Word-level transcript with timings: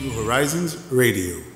New 0.00 0.10
Horizons 0.12 0.78
Radio. 0.90 1.49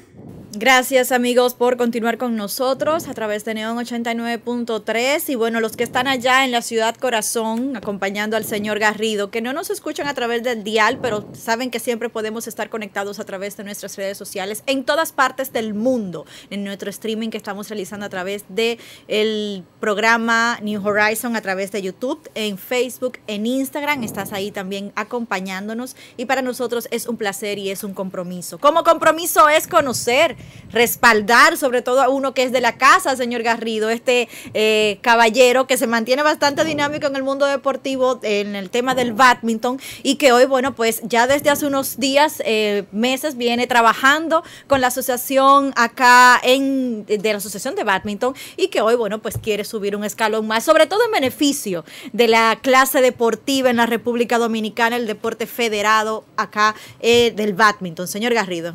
Gracias 0.57 1.11
amigos 1.11 1.55
por 1.55 1.77
continuar 1.77 2.17
con 2.17 2.37
nosotros 2.37 3.09
a 3.09 3.15
través 3.15 3.45
de 3.45 3.55
Neon 3.55 3.77
89.3 3.77 5.29
y 5.29 5.35
bueno, 5.35 5.59
los 5.61 5.77
que 5.77 5.83
están 5.83 6.07
allá 6.07 6.45
en 6.45 6.53
la 6.53 6.63
ciudad 6.63 6.95
corazón 6.95 7.77
acompañando 7.77 8.37
al 8.37 8.45
señor 8.45 8.79
Garrido, 8.79 9.31
que 9.31 9.41
no 9.41 9.53
nos 9.53 9.71
escuchan 9.71 10.07
a 10.07 10.15
través 10.15 10.45
del 10.45 10.63
dial, 10.63 11.01
pero 11.03 11.29
saben 11.33 11.73
que 11.73 11.81
siempre 11.81 12.09
podemos 12.09 12.47
estar 12.47 12.71
conectados 12.71 13.19
a 13.19 13.25
través 13.25 13.57
de 13.57 13.65
nuestras 13.65 13.97
redes 13.97 14.17
sociales 14.17 14.63
en 14.67 14.85
todas 14.85 15.11
partes 15.11 15.53
del 15.53 15.75
mundo, 15.75 16.25
en 16.51 16.63
nuestro 16.63 16.89
streaming 16.89 17.31
que 17.31 17.37
estamos 17.37 17.69
realizando 17.69 18.07
a 18.07 18.11
través 18.11 18.45
de 18.49 18.79
el 19.09 19.65
programa 19.81 20.61
New 20.63 20.87
Horizon 20.87 21.35
a 21.35 21.41
través 21.41 21.73
de 21.73 21.83
YouTube, 21.83 22.31
en 22.37 22.59
Facebook, 22.59 23.19
en 23.27 23.47
Instagram, 23.47 24.05
estás 24.05 24.33
ahí 24.33 24.53
también 24.53 24.93
acompañándonos. 24.95 25.97
Y 26.17 26.27
para 26.27 26.43
nosotros 26.43 26.87
es 26.93 27.07
un 27.07 27.17
placer 27.17 27.59
y 27.59 27.71
es 27.71 27.83
un 27.83 27.93
compromiso. 27.93 28.59
Como 28.59 28.85
compromiso 28.85 29.49
es 29.49 29.67
conocer 29.67 30.37
respaldar 30.75 31.57
sobre 31.57 31.81
todo 31.81 32.03
a 32.03 32.09
uno 32.09 32.35
que 32.35 32.43
es 32.43 32.53
de 32.53 32.61
la 32.61 32.77
casa, 32.77 33.17
señor 33.17 33.43
Garrido, 33.43 33.89
este 33.89 34.29
eh, 34.53 34.99
caballero 35.01 35.67
que 35.67 35.77
se 35.77 35.87
mantiene 35.87 36.23
bastante 36.23 36.65
dinámico 36.65 37.07
en 37.07 37.17
el 37.17 37.23
mundo 37.23 37.47
deportivo, 37.47 38.19
en 38.23 38.57
el 38.57 38.71
tema 38.71 38.95
del 38.95 39.13
badminton 39.13 39.81
y 40.03 40.17
que 40.17 40.33
hoy, 40.33 40.47
bueno, 40.47 40.75
pues 40.75 41.01
ya 41.05 41.27
desde 41.27 41.51
hace 41.51 41.67
unos 41.67 41.99
días, 41.99 42.43
eh, 42.45 42.85
meses, 42.93 43.37
viene 43.37 43.67
trabajando 43.67 44.43
con 44.67 44.81
la 44.81 44.89
asociación 44.89 45.73
acá 45.77 46.41
en, 46.43 47.07
de 47.07 47.33
la 47.33 47.39
asociación 47.39 47.77
de 47.77 47.85
badminton 47.85 48.35
y 48.57 48.69
que 48.69 48.81
hoy, 48.81 48.97
bueno, 48.97 49.21
pues 49.21 49.39
quiere 49.39 49.65
subir 49.65 49.95
un 49.97 50.05
escalón 50.05 50.47
más, 50.47 50.65
sobre 50.65 50.87
todo 50.87 51.05
en 51.05 51.13
beneficio 51.13 51.85
de 52.13 52.27
la 52.27 52.59
clase 52.61 53.01
deportiva 53.01 53.71
en 53.71 53.77
la 53.77 53.87
República 53.87 54.39
Dominicana, 54.39 54.97
el 54.97 55.07
deporte 55.07 55.47
federado 55.47 56.25
acá 56.37 56.75
eh, 57.01 57.33
del 57.37 57.53
badminton. 57.53 58.09
Señor 58.09 58.35
Garrido 58.35 58.75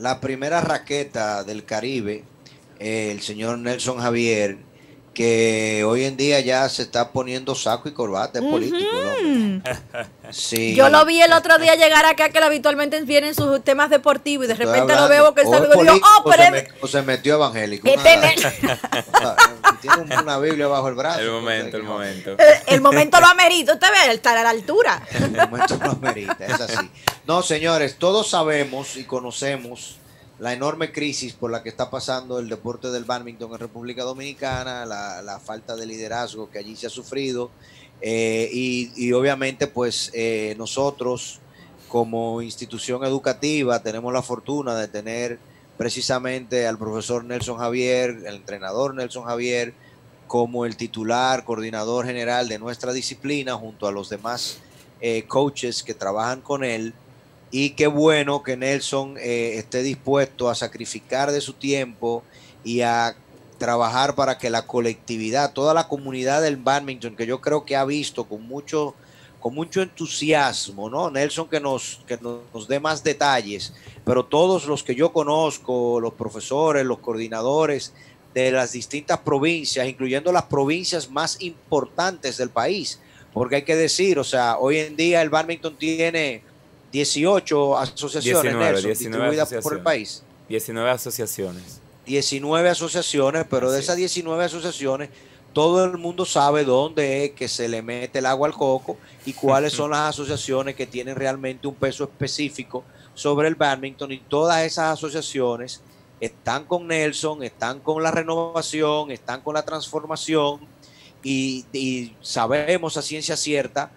la 0.00 0.20
primera 0.20 0.60
raqueta 0.60 1.44
del 1.44 1.64
Caribe, 1.64 2.24
el 2.78 3.20
señor 3.20 3.58
Nelson 3.58 3.98
Javier, 3.98 4.58
que 5.12 5.84
hoy 5.86 6.04
en 6.04 6.16
día 6.16 6.40
ya 6.40 6.68
se 6.68 6.82
está 6.82 7.12
poniendo 7.12 7.54
saco 7.54 7.88
y 7.88 7.92
corbata, 7.92 8.38
es 8.38 8.44
político. 8.44 8.88
sí. 10.30 10.74
Yo 10.74 10.88
lo 10.88 11.04
vi 11.04 11.20
el 11.20 11.32
otro 11.32 11.58
día 11.58 11.74
llegar 11.74 12.06
acá 12.06 12.30
que 12.30 12.38
habitualmente 12.38 13.00
vienen 13.02 13.34
sus 13.34 13.62
temas 13.62 13.90
deportivos 13.90 14.46
y 14.46 14.48
de 14.48 14.54
repente 14.54 14.94
lo 14.94 15.08
veo 15.08 15.34
que 15.34 15.42
está 15.42 15.58
oh, 15.58 16.24
pero 16.24 16.42
se, 16.42 16.68
o 16.80 16.86
se 16.86 17.02
metió 17.02 17.34
evangélico. 17.34 17.88
tiene 19.80 20.22
una 20.22 20.38
Biblia 20.38 20.68
bajo 20.68 20.88
el 20.88 20.94
brazo. 20.94 21.20
El 21.20 21.30
momento, 21.30 21.76
el 21.76 21.82
momento. 21.82 22.36
El, 22.66 22.80
momento 22.80 23.20
lo 23.20 23.26
amerita, 23.26 23.74
usted 23.74 23.88
ve, 23.88 24.12
estar 24.12 24.36
a 24.36 24.42
la 24.42 24.50
altura. 24.50 25.02
El 25.10 25.30
momento 25.48 25.78
lo 25.82 25.90
amerita, 25.90 26.46
es 26.46 26.60
así. 26.60 26.90
No, 27.26 27.42
señores, 27.42 27.96
todos 27.96 28.30
sabemos 28.30 28.96
y 28.96 29.04
conocemos 29.04 29.96
la 30.40 30.54
enorme 30.54 30.90
crisis 30.90 31.34
por 31.34 31.50
la 31.50 31.62
que 31.62 31.68
está 31.68 31.90
pasando 31.90 32.38
el 32.38 32.48
deporte 32.48 32.90
del 32.90 33.04
badminton 33.04 33.52
en 33.52 33.58
República 33.58 34.04
Dominicana, 34.04 34.86
la, 34.86 35.40
falta 35.44 35.76
de 35.76 35.86
liderazgo 35.86 36.50
que 36.50 36.58
allí 36.58 36.76
se 36.76 36.86
ha 36.86 36.90
sufrido 36.90 37.50
eh, 38.00 38.48
y, 38.50 39.12
obviamente 39.12 39.66
pues 39.66 40.10
eh, 40.14 40.54
nosotros 40.56 41.40
como 41.88 42.40
institución 42.40 43.04
educativa 43.04 43.82
tenemos 43.82 44.12
la 44.12 44.22
fortuna 44.22 44.74
de 44.76 44.88
tener 44.88 45.38
precisamente 45.80 46.66
al 46.66 46.76
profesor 46.76 47.24
Nelson 47.24 47.56
Javier, 47.56 48.10
el 48.26 48.34
entrenador 48.34 48.94
Nelson 48.94 49.24
Javier, 49.24 49.72
como 50.26 50.66
el 50.66 50.76
titular, 50.76 51.42
coordinador 51.46 52.04
general 52.04 52.50
de 52.50 52.58
nuestra 52.58 52.92
disciplina 52.92 53.54
junto 53.54 53.86
a 53.86 53.90
los 53.90 54.10
demás 54.10 54.58
eh, 55.00 55.24
coaches 55.26 55.82
que 55.82 55.94
trabajan 55.94 56.42
con 56.42 56.64
él. 56.64 56.92
Y 57.50 57.70
qué 57.70 57.86
bueno 57.86 58.42
que 58.42 58.58
Nelson 58.58 59.16
eh, 59.16 59.54
esté 59.56 59.82
dispuesto 59.82 60.50
a 60.50 60.54
sacrificar 60.54 61.32
de 61.32 61.40
su 61.40 61.54
tiempo 61.54 62.24
y 62.62 62.82
a 62.82 63.16
trabajar 63.56 64.14
para 64.14 64.36
que 64.36 64.50
la 64.50 64.66
colectividad, 64.66 65.54
toda 65.54 65.72
la 65.72 65.88
comunidad 65.88 66.42
del 66.42 66.58
badminton, 66.58 67.16
que 67.16 67.24
yo 67.24 67.40
creo 67.40 67.64
que 67.64 67.76
ha 67.76 67.86
visto 67.86 68.24
con 68.24 68.42
mucho, 68.46 68.94
con 69.40 69.54
mucho 69.54 69.80
entusiasmo, 69.82 70.90
¿no? 70.90 71.10
Nelson 71.10 71.48
que 71.48 71.58
nos, 71.60 72.00
que 72.06 72.18
nos 72.20 72.68
dé 72.68 72.78
más 72.78 73.02
detalles, 73.02 73.72
pero 74.04 74.24
todos 74.24 74.66
los 74.66 74.82
que 74.82 74.94
yo 74.94 75.12
conozco, 75.12 75.98
los 75.98 76.12
profesores, 76.12 76.84
los 76.84 76.98
coordinadores 76.98 77.94
de 78.34 78.52
las 78.52 78.72
distintas 78.72 79.18
provincias, 79.18 79.88
incluyendo 79.88 80.30
las 80.30 80.44
provincias 80.44 81.10
más 81.10 81.40
importantes 81.40 82.36
del 82.36 82.50
país, 82.50 83.00
porque 83.32 83.56
hay 83.56 83.62
que 83.62 83.76
decir, 83.76 84.18
o 84.18 84.24
sea, 84.24 84.58
hoy 84.58 84.78
en 84.78 84.96
día 84.96 85.22
el 85.22 85.30
badminton 85.30 85.76
tiene 85.76 86.42
18 86.92 87.78
asociaciones 87.78 88.42
19, 88.42 88.82
distribuidas 88.82 89.54
por 89.62 89.74
el 89.74 89.82
país. 89.82 90.22
19 90.48 90.90
asociaciones. 90.90 91.80
19 92.06 92.68
asociaciones, 92.68 93.46
pero 93.48 93.70
de 93.70 93.80
esas 93.80 93.96
19 93.96 94.44
asociaciones, 94.44 95.10
todo 95.52 95.84
el 95.84 95.98
mundo 95.98 96.24
sabe 96.24 96.64
dónde 96.64 97.24
es 97.24 97.30
que 97.32 97.48
se 97.48 97.68
le 97.68 97.82
mete 97.82 98.20
el 98.20 98.26
agua 98.26 98.48
al 98.48 98.54
coco 98.54 98.96
y 99.26 99.32
cuáles 99.32 99.72
son 99.72 99.90
las 99.90 100.10
asociaciones 100.10 100.74
que 100.74 100.86
tienen 100.86 101.16
realmente 101.16 101.66
un 101.66 101.74
peso 101.74 102.04
específico 102.04 102.84
sobre 103.14 103.48
el 103.48 103.54
badminton. 103.54 104.12
Y 104.12 104.18
todas 104.18 104.62
esas 104.64 104.92
asociaciones 104.92 105.82
están 106.20 106.64
con 106.64 106.86
Nelson, 106.86 107.42
están 107.42 107.80
con 107.80 108.02
la 108.02 108.10
renovación, 108.10 109.10
están 109.10 109.40
con 109.40 109.54
la 109.54 109.62
transformación. 109.62 110.60
Y, 111.22 111.66
y 111.72 112.14
sabemos 112.20 112.96
a 112.96 113.02
ciencia 113.02 113.36
cierta 113.36 113.90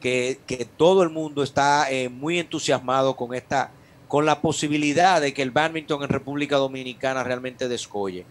que, 0.00 0.68
todo 0.76 1.02
el 1.02 1.10
mundo 1.10 1.42
está 1.42 1.90
eh, 1.90 2.08
muy 2.08 2.38
entusiasmado 2.38 3.16
con 3.16 3.34
esta, 3.34 3.70
con 4.08 4.24
la 4.24 4.40
posibilidad 4.40 5.20
de 5.20 5.34
que 5.34 5.42
el 5.42 5.50
badminton 5.50 6.02
en 6.02 6.08
República 6.08 6.56
Dominicana 6.56 7.24
realmente 7.24 7.68
descolle. 7.68 8.24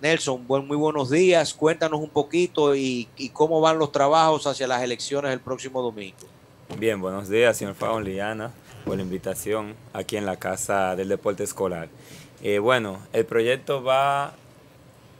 Nelson, 0.00 0.44
muy 0.46 0.76
buenos 0.76 1.10
días. 1.10 1.54
Cuéntanos 1.54 2.00
un 2.00 2.10
poquito 2.10 2.74
y, 2.74 3.08
cómo 3.32 3.60
van 3.60 3.78
los 3.78 3.92
trabajos 3.92 4.46
hacia 4.46 4.66
las 4.66 4.82
elecciones 4.82 5.32
el 5.32 5.40
próximo 5.40 5.82
domingo. 5.82 6.16
Bien, 6.78 7.00
buenos 7.00 7.28
días, 7.28 7.56
señor 7.56 7.74
Fabio 7.74 8.00
Liana, 8.00 8.52
por 8.84 8.96
la 8.96 9.02
invitación 9.02 9.74
aquí 9.92 10.16
en 10.16 10.26
la 10.26 10.36
Casa 10.36 10.94
del 10.96 11.08
Deporte 11.08 11.44
Escolar. 11.44 11.88
Eh, 12.42 12.58
bueno, 12.58 12.98
el 13.12 13.26
proyecto 13.26 13.82
va 13.82 14.34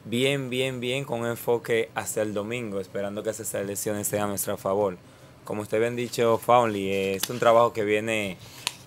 bien, 0.05 0.51
bien, 0.51 0.81
bien 0.81 1.05
con 1.05 1.27
enfoque 1.27 1.91
hacia 1.95 2.23
el 2.23 2.35
domingo, 2.35 2.81
esperando 2.81 3.23
que 3.23 3.31
esas 3.31 3.53
elecciones 3.55 4.07
sean 4.07 4.25
a 4.25 4.29
nuestro 4.29 4.57
favor 4.57 4.97
como 5.49 5.63
usted 5.63 5.81
bien 5.81 5.97
dicho, 5.97 6.37
Foundly 6.37 6.93
es 6.93 7.31
un 7.31 7.39
trabajo 7.39 7.73
que 7.73 7.83
viene 7.83 8.37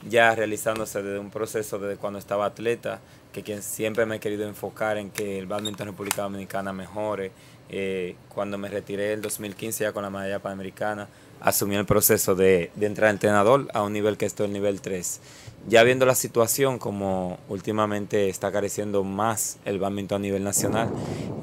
ya 0.07 0.35
realizándose 0.35 1.01
desde 1.01 1.18
un 1.18 1.31
proceso 1.31 1.80
desde 1.80 1.97
cuando 1.97 2.19
estaba 2.19 2.46
atleta, 2.46 3.00
que 3.31 3.44
quien 3.44 3.62
siempre 3.62 4.06
me 4.06 4.18
he 4.18 4.19
querido 4.19 4.47
enfocar 4.47 4.97
en 4.97 5.09
que 5.09 5.40
el 5.40 5.46
badminton 5.46 5.88
República 5.88 6.24
Dominicana 6.24 6.74
mejore. 6.74 7.31
Eh, 7.69 8.16
cuando 8.28 8.58
me 8.58 8.68
retiré 8.68 9.14
en 9.14 9.22
2015 9.22 9.86
ya 9.86 9.94
con 9.94 10.03
la 10.03 10.09
medalla 10.09 10.40
panamericana, 10.40 11.08
asumí 11.40 11.75
el 11.75 11.86
proceso 11.86 12.36
de, 12.36 12.69
de 12.75 12.86
entrar 12.86 13.09
entrenador 13.09 13.69
a 13.74 13.81
un 13.81 13.94
nivel 13.94 14.18
que 14.18 14.25
estoy 14.25 14.47
el 14.47 14.53
nivel 14.53 14.81
3. 14.81 15.22
Ya 15.69 15.83
viendo 15.83 16.06
la 16.06 16.16
situación 16.16 16.80
como 16.80 17.39
últimamente 17.48 18.28
está 18.30 18.51
careciendo 18.51 19.04
más 19.04 19.57
el 19.63 19.80
badminton 19.80 20.18
a 20.18 20.24
nivel 20.24 20.44
nacional, 20.44 20.89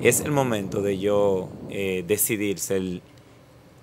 es 0.02 0.20
el 0.20 0.32
momento 0.32 0.82
de 0.82 0.98
yo 0.98 1.48
eh, 1.70 2.04
decidir 2.06 2.58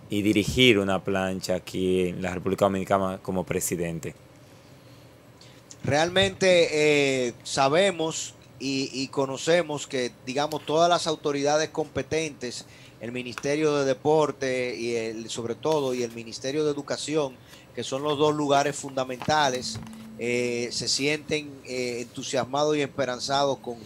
y 0.09 0.21
dirigir 0.21 0.77
una 0.77 1.03
plancha 1.03 1.55
aquí 1.55 2.09
en 2.09 2.21
la 2.21 2.33
República 2.33 2.65
Dominicana 2.65 3.19
como 3.21 3.43
presidente? 3.43 4.13
Realmente 5.85 7.27
eh, 7.27 7.33
sabemos 7.43 8.33
y, 8.57 9.07
conocemos 9.09 9.85
que, 9.85 10.11
digamos, 10.25 10.65
todas 10.65 10.89
las 10.89 11.05
autoridades 11.05 11.69
competentes, 11.69 12.65
el 12.99 13.11
Ministerio 13.11 13.75
de 13.75 13.85
Deporte 13.85 14.75
y 14.75 14.95
el, 14.95 15.29
sobre 15.29 15.53
todo 15.53 15.93
y 15.93 16.01
el 16.01 16.11
Ministerio 16.13 16.65
de 16.65 16.71
Educación, 16.71 17.35
que 17.75 17.83
son 17.83 18.01
los 18.01 18.17
dos 18.17 18.33
lugares 18.33 18.75
fundamentales, 18.75 19.79
eh, 20.17 20.69
se 20.71 20.87
sienten 20.87 21.51
eh, 21.65 21.99
entusiasmados 22.01 22.75
y 22.77 22.81
esperanzados 22.81 23.59
con, 23.59 23.77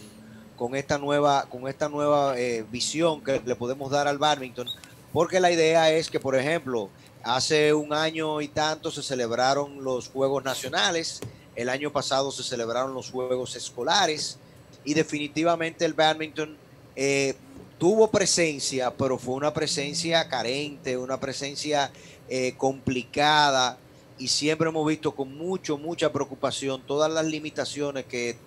con 0.56 0.76
esta 0.76 0.98
nueva, 0.98 1.48
con 1.50 1.68
esta 1.68 1.90
nueva 1.90 2.36
visión 2.72 3.22
que 3.22 3.42
le 3.46 3.56
podemos 3.56 3.92
dar 3.92 4.08
al 4.08 4.18
badminton 4.18 4.68
porque 5.12 5.40
la 5.40 5.52
idea 5.52 5.92
es 5.92 6.10
que, 6.10 6.20
por 6.20 6.36
ejemplo, 6.36 6.90
hace 7.24 7.74
un 7.74 7.94
año 7.94 8.42
y 8.42 8.48
tanto 8.48 8.92
se 8.92 9.02
celebraron 9.02 9.84
los 9.84 10.10
Juegos 10.10 10.44
Nacionales 10.44 11.20
El 11.60 11.68
año 11.68 11.92
pasado 11.92 12.32
se 12.32 12.42
celebraron 12.42 12.94
los 12.94 13.12
Juegos 13.12 13.54
Escolares 13.58 14.38
y 14.86 14.94
definitivamente 14.94 15.84
el 15.84 15.92
badminton 15.94 16.56
eh, 16.96 17.36
tuvo 17.78 18.10
presencia, 18.10 18.96
pero 18.96 19.18
fue 19.18 19.36
una 19.36 19.54
presencia 19.54 20.30
carente, 20.30 20.96
una 20.96 21.20
presencia 21.20 21.92
eh, 22.30 22.54
complicada 22.58 23.78
y 24.18 24.30
siempre 24.30 24.70
hemos 24.70 24.88
visto 24.88 25.14
con 25.14 25.38
mucho, 25.38 25.78
mucha 25.78 26.14
preocupación 26.14 26.82
todas 26.88 27.12
las 27.12 27.26
limitaciones 27.26 28.06
que 28.06 28.38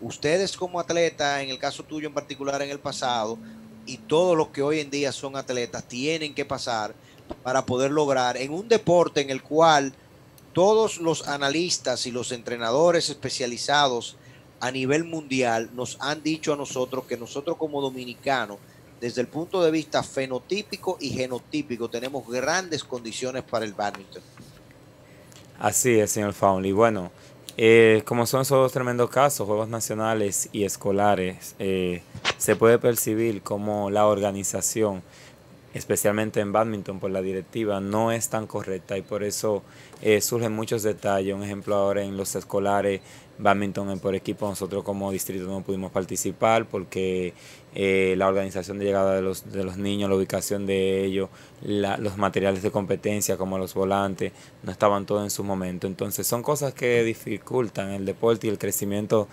ustedes 0.00 0.56
como 0.56 0.80
atletas, 0.80 1.40
en 1.40 1.50
el 1.50 1.60
caso 1.60 1.84
tuyo 1.84 2.08
en 2.08 2.14
particular 2.14 2.60
en 2.60 2.70
el 2.70 2.80
pasado, 2.80 3.38
y 3.86 3.98
todos 3.98 4.36
los 4.36 4.48
que 4.48 4.62
hoy 4.62 4.80
en 4.80 4.90
día 4.90 5.12
son 5.12 5.36
atletas 5.36 5.84
tienen 5.84 6.34
que 6.34 6.44
pasar 6.44 6.92
para 7.44 7.64
poder 7.64 7.92
lograr 7.92 8.36
en 8.36 8.52
un 8.52 8.66
deporte 8.66 9.20
en 9.20 9.30
el 9.30 9.44
cual 9.44 9.92
todos 10.58 10.98
los 10.98 11.28
analistas 11.28 12.04
y 12.06 12.10
los 12.10 12.32
entrenadores 12.32 13.10
especializados 13.10 14.16
a 14.58 14.72
nivel 14.72 15.04
mundial 15.04 15.70
nos 15.72 15.96
han 16.00 16.20
dicho 16.24 16.52
a 16.52 16.56
nosotros 16.56 17.04
que 17.04 17.16
nosotros 17.16 17.56
como 17.56 17.80
dominicanos, 17.80 18.58
desde 19.00 19.20
el 19.20 19.28
punto 19.28 19.62
de 19.62 19.70
vista 19.70 20.02
fenotípico 20.02 20.98
y 21.00 21.10
genotípico, 21.10 21.88
tenemos 21.88 22.26
grandes 22.26 22.82
condiciones 22.82 23.44
para 23.44 23.64
el 23.64 23.72
badminton. 23.72 24.20
Así 25.60 25.96
es, 25.96 26.10
señor 26.10 26.32
Faunli. 26.32 26.72
Bueno, 26.72 27.12
eh, 27.56 28.02
como 28.04 28.26
son 28.26 28.40
esos 28.40 28.72
tremendos 28.72 29.10
casos, 29.10 29.46
juegos 29.46 29.68
nacionales 29.68 30.48
y 30.50 30.64
escolares, 30.64 31.54
eh, 31.60 32.02
se 32.36 32.56
puede 32.56 32.80
percibir 32.80 33.42
como 33.42 33.90
la 33.90 34.08
organización, 34.08 35.04
especialmente 35.78 36.40
en 36.40 36.52
badminton 36.52 37.00
por 37.00 37.10
la 37.10 37.22
directiva, 37.22 37.80
no 37.80 38.12
es 38.12 38.28
tan 38.28 38.46
correcta 38.46 38.98
y 38.98 39.02
por 39.02 39.22
eso 39.22 39.62
eh, 40.02 40.20
surgen 40.20 40.52
muchos 40.52 40.82
detalles. 40.82 41.34
Un 41.34 41.42
ejemplo 41.42 41.74
ahora 41.76 42.02
en 42.02 42.16
los 42.16 42.34
escolares, 42.34 43.00
badminton 43.38 44.00
por 44.00 44.14
equipo, 44.14 44.48
nosotros 44.48 44.82
como 44.82 45.10
distrito 45.12 45.46
no 45.46 45.62
pudimos 45.62 45.92
participar 45.92 46.66
porque 46.66 47.34
eh, 47.74 48.14
la 48.18 48.26
organización 48.26 48.78
de 48.78 48.86
llegada 48.86 49.14
de 49.14 49.22
los, 49.22 49.50
de 49.50 49.64
los 49.64 49.76
niños, 49.76 50.10
la 50.10 50.16
ubicación 50.16 50.66
de 50.66 51.04
ellos, 51.04 51.28
los 51.62 52.16
materiales 52.16 52.62
de 52.62 52.70
competencia 52.70 53.36
como 53.36 53.58
los 53.58 53.74
volantes, 53.74 54.32
no 54.62 54.72
estaban 54.72 55.06
todos 55.06 55.22
en 55.22 55.30
su 55.30 55.44
momento. 55.44 55.86
Entonces 55.86 56.26
son 56.26 56.42
cosas 56.42 56.74
que 56.74 57.02
dificultan 57.04 57.90
el 57.90 58.04
deporte 58.04 58.48
y 58.48 58.50
el 58.50 58.58
crecimiento 58.58 59.28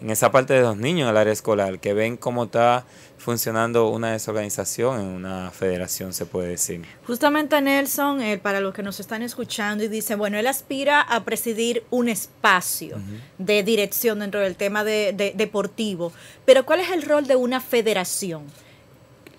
en 0.00 0.10
esa 0.10 0.30
parte 0.30 0.54
de 0.54 0.60
los 0.60 0.76
niños 0.76 1.06
en 1.06 1.10
el 1.10 1.16
área 1.16 1.32
escolar, 1.32 1.80
que 1.80 1.92
ven 1.92 2.16
cómo 2.16 2.44
está 2.44 2.84
funcionando 3.18 3.88
una 3.88 4.12
desorganización 4.12 5.00
en 5.00 5.06
una 5.06 5.50
federación, 5.50 6.12
se 6.12 6.24
puede 6.24 6.48
decir. 6.48 6.82
Justamente 7.06 7.60
Nelson, 7.60 8.22
eh, 8.22 8.38
para 8.38 8.60
los 8.60 8.72
que 8.72 8.82
nos 8.82 9.00
están 9.00 9.22
escuchando, 9.22 9.84
y 9.84 9.88
dice, 9.88 10.14
bueno, 10.14 10.38
él 10.38 10.46
aspira 10.46 11.00
a 11.00 11.24
presidir 11.24 11.84
un 11.90 12.08
espacio 12.08 12.96
de 13.38 13.62
dirección 13.62 14.20
dentro 14.20 14.40
del 14.40 14.56
tema 14.56 14.84
de, 14.84 15.32
deportivo, 15.34 16.12
pero 16.44 16.64
¿cuál 16.64 16.80
es 16.80 16.90
el 16.90 17.02
rol 17.02 17.26
de 17.26 17.36
una 17.36 17.60
federación? 17.60 18.44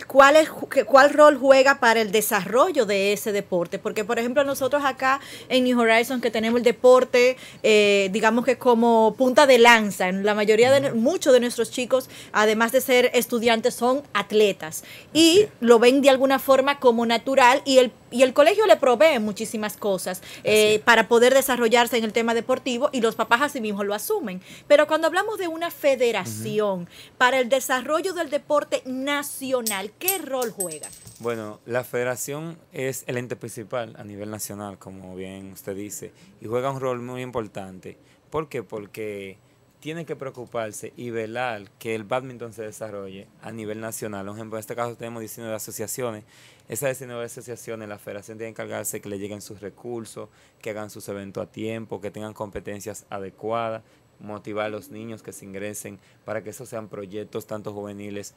¿Cuál, 0.08 0.36
es, 0.38 0.50
¿Cuál 0.50 1.14
rol 1.14 1.38
juega 1.38 1.80
para 1.80 2.02
el 2.02 2.12
desarrollo 2.12 2.86
de 2.86 3.14
ese 3.14 3.32
deporte? 3.32 3.80
Porque, 3.80 4.04
por 4.04 4.18
ejemplo, 4.20 4.44
nosotros 4.44 4.84
acá 4.86 5.20
en 5.50 5.64
New 5.64 5.80
Horizons, 5.80 6.22
que 6.22 6.32
tenemos 6.32 6.60
el 6.60 6.64
deporte, 6.64 7.38
eh, 7.64 8.10
digamos 8.12 8.46
que 8.46 8.58
como 8.58 9.14
punta 9.18 9.46
de 9.46 9.60
lanza, 9.60 10.08
en 10.08 10.26
la 10.26 10.34
mayoría 10.34 10.72
de 10.72 10.94
muchos 10.94 11.34
de 11.34 11.40
nuestros 11.40 11.72
chicos, 11.72 12.10
además 12.32 12.72
de 12.72 12.82
ser 12.82 13.12
estudiantes, 13.14 13.76
son 13.76 14.04
atletas. 14.14 14.84
Y 15.14 15.48
lo 15.60 15.80
ven 15.80 16.02
de 16.02 16.10
alguna 16.10 16.40
forma 16.40 16.80
como 16.80 17.06
natural 17.06 17.62
y 17.66 17.78
el 17.78 17.92
y 18.12 18.24
el 18.24 18.34
colegio 18.34 18.66
le 18.66 18.78
provee 18.78 19.20
muchísimas 19.20 19.78
cosas 19.78 20.22
eh, 20.44 20.82
para 20.86 21.08
poder 21.08 21.34
desarrollarse 21.34 21.98
en 21.98 22.04
el 22.04 22.14
tema 22.14 22.34
deportivo 22.34 22.90
y 22.92 23.02
los 23.02 23.16
papás 23.16 23.42
así 23.42 23.62
mismo 23.62 23.84
lo 23.84 23.94
asumen. 23.94 24.42
Pero 24.68 24.88
cuando 24.88 25.08
hablamos 25.08 25.38
de 25.38 25.48
una 25.48 25.72
federación 25.72 26.88
para 27.18 27.40
el 27.40 27.50
desarrollo 27.50 28.14
del 28.14 28.30
deporte 28.30 28.82
nacional, 28.86 29.92
¿qué 30.00 30.18
rol 30.18 30.52
juega? 30.52 30.88
Bueno, 31.20 31.60
la 31.66 31.84
federación 31.84 32.58
es 32.72 33.04
el 33.08 33.18
ente 33.18 33.36
principal 33.36 33.96
a 33.98 34.04
nivel 34.04 34.30
nacional, 34.30 34.78
como 34.78 35.16
bien 35.16 35.52
usted 35.52 35.76
dice, 35.76 36.14
y 36.40 36.48
juega 36.48 36.72
un 36.72 36.80
rol 36.80 37.02
muy 37.02 37.22
importante. 37.22 37.98
¿Por 38.30 38.48
qué? 38.48 38.64
Porque 38.64 39.38
tiene 39.80 40.06
que 40.06 40.16
preocuparse 40.16 40.94
y 40.98 41.10
velar 41.10 41.70
que 41.80 41.96
el 41.96 42.04
badminton 42.04 42.54
se 42.54 42.64
desarrolle 42.64 43.28
a 43.42 43.52
nivel 43.52 43.80
nacional. 43.80 44.26
Por 44.26 44.36
ejemplo, 44.36 44.58
en 44.58 44.62
este 44.62 44.76
caso 44.76 44.96
tenemos 44.96 45.22
19 45.22 45.56
asociaciones. 45.56 46.24
Esas 46.70 46.90
19 47.00 47.26
asociaciones, 47.26 47.90
la 47.90 47.98
federación 47.98 48.38
tiene 48.38 48.54
que 48.54 48.62
encargarse 48.62 49.02
que 49.02 49.10
le 49.10 49.18
lleguen 49.18 49.42
sus 49.42 49.60
recursos, 49.60 50.30
que 50.62 50.70
hagan 50.70 50.92
sus 50.92 51.10
eventos 51.10 51.44
a 51.44 51.52
tiempo, 51.52 52.00
que 52.00 52.12
tengan 52.12 52.34
competencias 52.34 53.08
adecuadas, 53.10 53.82
motivar 54.20 54.68
a 54.68 54.70
los 54.70 54.90
niños 54.90 55.24
que 55.24 55.34
se 55.34 55.46
ingresen 55.46 56.00
para 56.26 56.44
que 56.44 56.52
esos 56.52 56.70
sean 56.70 56.88
proyectos 56.88 57.48
tanto 57.48 57.74
juveniles 57.74 58.36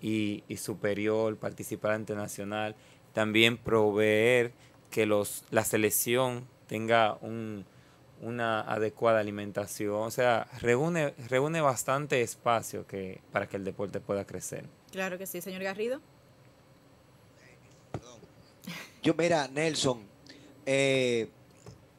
y, 0.00 0.44
y 0.48 0.56
superior, 0.56 1.36
participar 1.36 2.00
internacional. 2.00 2.74
También 3.12 3.58
proveer 3.58 4.52
que 4.90 5.04
los, 5.04 5.44
la 5.50 5.64
selección 5.64 6.48
tenga 6.66 7.18
un 7.20 7.66
una 8.20 8.62
adecuada 8.62 9.20
alimentación, 9.20 10.02
o 10.02 10.10
sea, 10.10 10.46
reúne, 10.60 11.14
reúne 11.28 11.60
bastante 11.60 12.22
espacio 12.22 12.86
que, 12.86 13.20
para 13.32 13.48
que 13.48 13.56
el 13.56 13.64
deporte 13.64 14.00
pueda 14.00 14.24
crecer. 14.24 14.64
Claro 14.92 15.18
que 15.18 15.26
sí, 15.26 15.42
señor 15.42 15.62
Garrido. 15.62 16.00
Yo, 19.04 19.12
mira, 19.12 19.46
Nelson, 19.48 20.00
eh, 20.64 21.28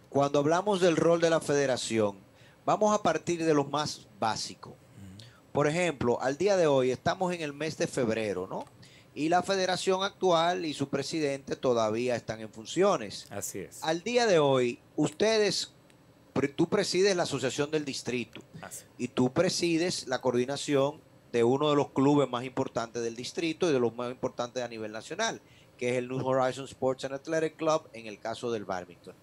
cuando 0.09 0.39
hablamos 0.39 0.81
del 0.81 0.95
rol 0.95 1.21
de 1.21 1.29
la 1.29 1.39
federación, 1.39 2.17
vamos 2.65 2.95
a 2.95 3.03
partir 3.03 3.45
de 3.45 3.53
lo 3.53 3.63
más 3.63 4.07
básico. 4.19 4.75
Por 5.51 5.67
ejemplo, 5.67 6.19
al 6.19 6.35
día 6.35 6.57
de 6.57 6.65
hoy 6.65 6.89
estamos 6.89 7.31
en 7.31 7.41
el 7.41 7.53
mes 7.53 7.77
de 7.77 7.85
febrero, 7.85 8.47
¿no? 8.47 8.65
Y 9.13 9.29
la 9.29 9.43
federación 9.43 10.03
actual 10.03 10.65
y 10.65 10.73
su 10.73 10.89
presidente 10.89 11.55
todavía 11.55 12.15
están 12.15 12.41
en 12.41 12.49
funciones. 12.49 13.27
Así 13.29 13.59
es. 13.59 13.83
Al 13.83 14.01
día 14.01 14.25
de 14.25 14.39
hoy, 14.39 14.79
ustedes 14.95 15.73
tú 16.55 16.67
presides 16.67 17.15
la 17.15 17.23
asociación 17.23 17.69
del 17.69 17.85
distrito 17.85 18.41
y 18.97 19.09
tú 19.09 19.31
presides 19.31 20.07
la 20.07 20.21
coordinación 20.21 20.99
de 21.31 21.43
uno 21.43 21.69
de 21.69 21.75
los 21.75 21.91
clubes 21.91 22.27
más 22.27 22.45
importantes 22.45 23.03
del 23.03 23.15
distrito 23.15 23.69
y 23.69 23.73
de 23.73 23.79
los 23.79 23.95
más 23.95 24.09
importantes 24.09 24.63
a 24.63 24.67
nivel 24.67 24.91
nacional, 24.91 25.39
que 25.77 25.89
es 25.89 25.97
el 25.97 26.07
New 26.07 26.25
Horizons 26.25 26.71
Sports 26.71 27.05
and 27.05 27.15
Athletic 27.15 27.55
Club 27.55 27.89
en 27.93 28.07
el 28.07 28.19
caso 28.19 28.51
del 28.51 28.65
badminton. 28.65 29.15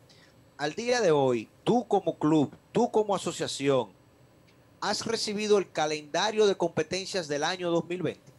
Al 0.59 0.75
día 0.75 1.01
de 1.01 1.11
hoy, 1.11 1.49
tú 1.65 1.87
como 1.87 2.19
club, 2.19 2.53
tú 2.73 2.91
como 2.91 3.15
asociación, 3.15 3.91
has 4.81 5.07
recibido 5.07 5.59
el 5.59 5.71
calendario 5.71 6.47
de 6.47 6.57
competencias 6.57 7.29
del 7.29 7.45
año 7.45 7.71
2020. 7.71 8.32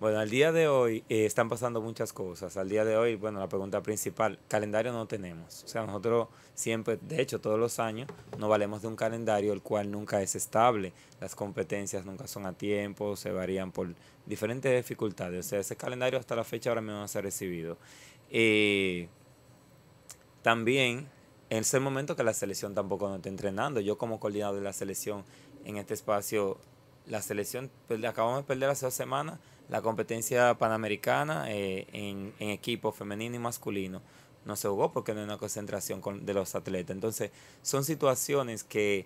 Bueno, 0.00 0.20
al 0.20 0.30
día 0.30 0.52
de 0.52 0.68
hoy 0.68 1.02
eh, 1.08 1.26
están 1.26 1.48
pasando 1.48 1.80
muchas 1.80 2.12
cosas. 2.12 2.56
Al 2.56 2.68
día 2.68 2.84
de 2.84 2.96
hoy, 2.96 3.16
bueno, 3.16 3.40
la 3.40 3.48
pregunta 3.48 3.82
principal, 3.82 4.38
calendario 4.46 4.92
no 4.92 5.06
tenemos. 5.06 5.64
O 5.64 5.68
sea, 5.68 5.84
nosotros 5.86 6.28
siempre, 6.54 6.98
de 7.02 7.20
hecho, 7.20 7.40
todos 7.40 7.58
los 7.58 7.80
años 7.80 8.08
nos 8.38 8.48
valemos 8.48 8.80
de 8.80 8.86
un 8.86 8.94
calendario 8.94 9.52
el 9.52 9.60
cual 9.60 9.90
nunca 9.90 10.22
es 10.22 10.36
estable. 10.36 10.92
Las 11.20 11.34
competencias 11.34 12.04
nunca 12.04 12.28
son 12.28 12.46
a 12.46 12.52
tiempo, 12.52 13.16
se 13.16 13.32
varían 13.32 13.72
por 13.72 13.92
diferentes 14.24 14.72
dificultades. 14.72 15.46
O 15.46 15.48
sea, 15.48 15.58
ese 15.58 15.74
calendario 15.74 16.20
hasta 16.20 16.36
la 16.36 16.44
fecha 16.44 16.70
ahora 16.70 16.80
mismo 16.80 17.00
no 17.00 17.08
se 17.08 17.18
ha 17.18 17.22
recibido. 17.22 17.76
Eh, 18.30 19.08
también, 20.42 21.08
en 21.50 21.58
ese 21.58 21.80
momento 21.80 22.14
que 22.14 22.22
la 22.22 22.34
selección 22.34 22.72
tampoco 22.72 23.08
no 23.08 23.16
está 23.16 23.30
entrenando, 23.30 23.80
yo 23.80 23.98
como 23.98 24.20
coordinador 24.20 24.54
de 24.54 24.62
la 24.62 24.72
selección 24.72 25.24
en 25.64 25.76
este 25.76 25.94
espacio, 25.94 26.56
la 27.08 27.20
selección, 27.20 27.68
pues, 27.88 28.04
acabamos 28.04 28.42
de 28.42 28.44
perder 28.44 28.70
hace 28.70 28.86
dos 28.86 28.94
semanas 28.94 29.40
la 29.68 29.82
competencia 29.82 30.54
panamericana 30.54 31.46
eh, 31.48 31.86
en, 31.92 32.32
equipo 32.38 32.92
femenino 32.92 33.36
y 33.36 33.38
masculino 33.38 34.00
no 34.44 34.56
se 34.56 34.68
jugó 34.68 34.92
porque 34.92 35.12
no 35.12 35.20
hay 35.20 35.24
una 35.24 35.36
concentración 35.36 36.00
de 36.24 36.32
los 36.32 36.54
atletas. 36.54 36.94
Entonces, 36.94 37.30
son 37.60 37.84
situaciones 37.84 38.64
que, 38.64 39.04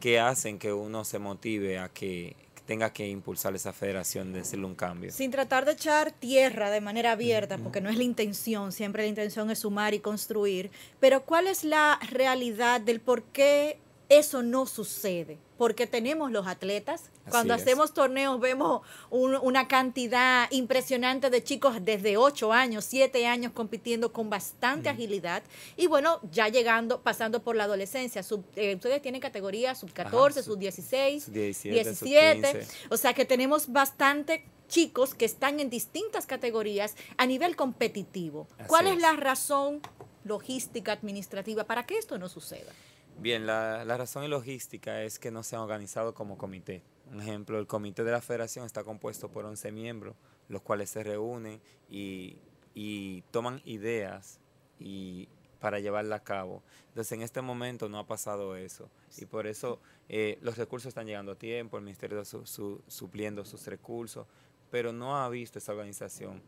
que 0.00 0.18
hacen 0.18 0.58
que 0.58 0.72
uno 0.72 1.04
se 1.04 1.18
motive 1.18 1.78
a 1.78 1.90
que, 1.90 2.34
tenga 2.70 2.92
que 2.92 3.08
impulsar 3.08 3.52
esa 3.56 3.72
federación 3.72 4.32
de 4.32 4.38
decirle 4.38 4.64
un 4.64 4.76
cambio. 4.76 5.10
Sin 5.10 5.32
tratar 5.32 5.64
de 5.64 5.72
echar 5.72 6.12
tierra 6.12 6.70
de 6.70 6.80
manera 6.80 7.10
abierta, 7.10 7.58
porque 7.58 7.80
no 7.80 7.90
es 7.90 7.96
la 7.96 8.04
intención, 8.04 8.70
siempre 8.70 9.02
la 9.02 9.08
intención 9.08 9.50
es 9.50 9.58
sumar 9.58 9.92
y 9.92 9.98
construir, 9.98 10.70
pero 11.00 11.24
¿cuál 11.24 11.48
es 11.48 11.64
la 11.64 11.98
realidad 12.12 12.80
del 12.80 13.00
por 13.00 13.24
qué 13.24 13.80
eso 14.10 14.42
no 14.42 14.66
sucede? 14.66 15.38
porque 15.60 15.86
tenemos 15.86 16.32
los 16.32 16.46
atletas. 16.46 17.10
Cuando 17.28 17.52
hacemos 17.52 17.92
torneos 17.92 18.40
vemos 18.40 18.80
una 19.10 19.68
cantidad 19.68 20.50
impresionante 20.50 21.28
de 21.28 21.44
chicos 21.44 21.76
desde 21.82 22.16
8 22.16 22.50
años, 22.50 22.86
7 22.86 23.26
años 23.26 23.52
compitiendo 23.52 24.10
con 24.10 24.30
bastante 24.30 24.88
agilidad. 24.88 25.42
Y 25.76 25.86
bueno, 25.86 26.18
ya 26.32 26.48
llegando, 26.48 27.02
pasando 27.02 27.42
por 27.42 27.56
la 27.56 27.64
adolescencia. 27.64 28.24
Eh, 28.56 28.74
ustedes 28.74 29.02
tienen 29.02 29.20
categorías 29.20 29.78
sub 29.78 29.92
14, 29.92 30.42
sub 30.42 30.58
16, 30.58 31.30
17. 31.30 32.66
o 32.88 32.96
sea 32.96 33.12
que 33.12 33.26
tenemos 33.26 33.70
bastante 33.70 34.46
chicos 34.66 35.14
que 35.14 35.26
están 35.26 35.60
en 35.60 35.68
distintas 35.68 36.24
categorías 36.24 36.96
a 37.18 37.26
nivel 37.26 37.54
competitivo. 37.54 38.48
¿Cuál 38.66 38.86
es 38.86 38.98
la 38.98 39.12
razón 39.12 39.82
logística 40.24 40.92
administrativa 40.92 41.64
para 41.64 41.84
que 41.84 41.98
esto 41.98 42.16
no 42.16 42.30
suceda? 42.30 42.72
Bien, 43.20 43.44
la, 43.44 43.84
la 43.84 43.98
razón 43.98 44.24
y 44.24 44.28
logística 44.28 45.02
es 45.02 45.18
que 45.18 45.30
no 45.30 45.42
se 45.42 45.54
han 45.54 45.60
organizado 45.60 46.14
como 46.14 46.38
comité. 46.38 46.82
Un 47.12 47.20
ejemplo, 47.20 47.58
el 47.58 47.66
comité 47.66 48.02
de 48.02 48.12
la 48.12 48.22
federación 48.22 48.64
está 48.64 48.82
compuesto 48.82 49.28
por 49.28 49.44
11 49.44 49.72
miembros, 49.72 50.16
los 50.48 50.62
cuales 50.62 50.88
se 50.88 51.04
reúnen 51.04 51.60
y, 51.90 52.38
y 52.74 53.20
toman 53.30 53.60
ideas 53.66 54.40
y 54.78 55.28
para 55.58 55.80
llevarla 55.80 56.16
a 56.16 56.24
cabo. 56.24 56.62
Entonces, 56.88 57.12
en 57.12 57.20
este 57.20 57.42
momento 57.42 57.90
no 57.90 57.98
ha 57.98 58.06
pasado 58.06 58.56
eso. 58.56 58.88
Y 59.18 59.26
por 59.26 59.46
eso 59.46 59.80
eh, 60.08 60.38
los 60.40 60.56
recursos 60.56 60.88
están 60.88 61.06
llegando 61.06 61.32
a 61.32 61.34
tiempo, 61.34 61.76
el 61.76 61.84
Ministerio 61.84 62.18
está 62.18 62.30
su, 62.30 62.46
su, 62.46 62.80
supliendo 62.86 63.44
sus 63.44 63.66
recursos, 63.66 64.26
pero 64.70 64.94
no 64.94 65.18
ha 65.18 65.28
visto 65.28 65.58
esa 65.58 65.72
organización 65.72 66.40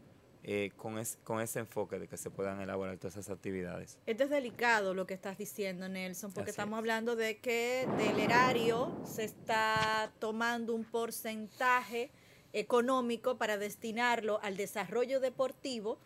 eh, 0.44 0.70
con, 0.76 0.98
es, 0.98 1.18
con 1.24 1.40
ese 1.40 1.60
enfoque 1.60 1.98
de 1.98 2.08
que 2.08 2.16
se 2.16 2.30
puedan 2.30 2.60
elaborar 2.60 2.98
todas 2.98 3.16
esas 3.16 3.30
actividades. 3.36 3.98
Esto 4.06 4.24
es 4.24 4.30
delicado 4.30 4.92
lo 4.94 5.06
que 5.06 5.14
estás 5.14 5.38
diciendo, 5.38 5.88
Nelson, 5.88 6.32
porque 6.32 6.50
Así 6.50 6.56
estamos 6.58 6.76
es. 6.76 6.78
hablando 6.78 7.14
de 7.16 7.38
que 7.38 7.86
del 7.98 8.18
erario 8.18 8.92
se 9.06 9.24
está 9.24 10.12
tomando 10.18 10.74
un 10.74 10.84
porcentaje 10.84 12.10
económico 12.52 13.38
para 13.38 13.56
destinarlo 13.56 14.40
al 14.42 14.56
desarrollo 14.56 15.20
deportivo, 15.20 15.98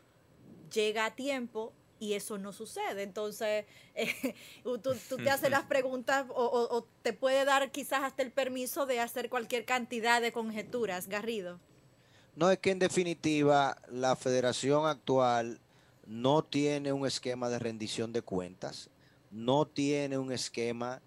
llega 0.72 1.06
a 1.06 1.14
tiempo 1.14 1.72
y 1.98 2.12
eso 2.12 2.36
no 2.36 2.52
sucede. 2.52 3.02
Entonces, 3.02 3.64
eh, 3.94 4.34
tú, 4.62 4.78
tú 5.08 5.16
te 5.16 5.30
haces 5.30 5.50
las 5.50 5.64
preguntas 5.68 6.26
o, 6.28 6.44
o- 6.44 6.76
o 6.76 6.84
te 7.02 7.12
puede 7.14 7.44
dar 7.46 7.70
quizás 7.70 8.02
hasta 8.02 8.22
el 8.22 8.30
permiso 8.32 8.84
de 8.86 9.00
hacer 9.00 9.30
cualquier 9.30 9.64
cantidad 9.64 10.20
de 10.20 10.30
conjeturas, 10.32 11.08
Garrido. 11.08 11.58
No 12.36 12.50
es 12.50 12.58
que 12.58 12.70
en 12.70 12.78
definitiva 12.78 13.78
la 13.90 14.14
federación 14.14 14.84
actual 14.84 15.58
no 16.06 16.44
tiene 16.44 16.92
un 16.92 17.06
esquema 17.06 17.48
de 17.48 17.58
rendición 17.58 18.12
de 18.12 18.20
cuentas, 18.20 18.90
no 19.30 19.66
tiene 19.66 20.18
un 20.18 20.30
esquema 20.30 21.00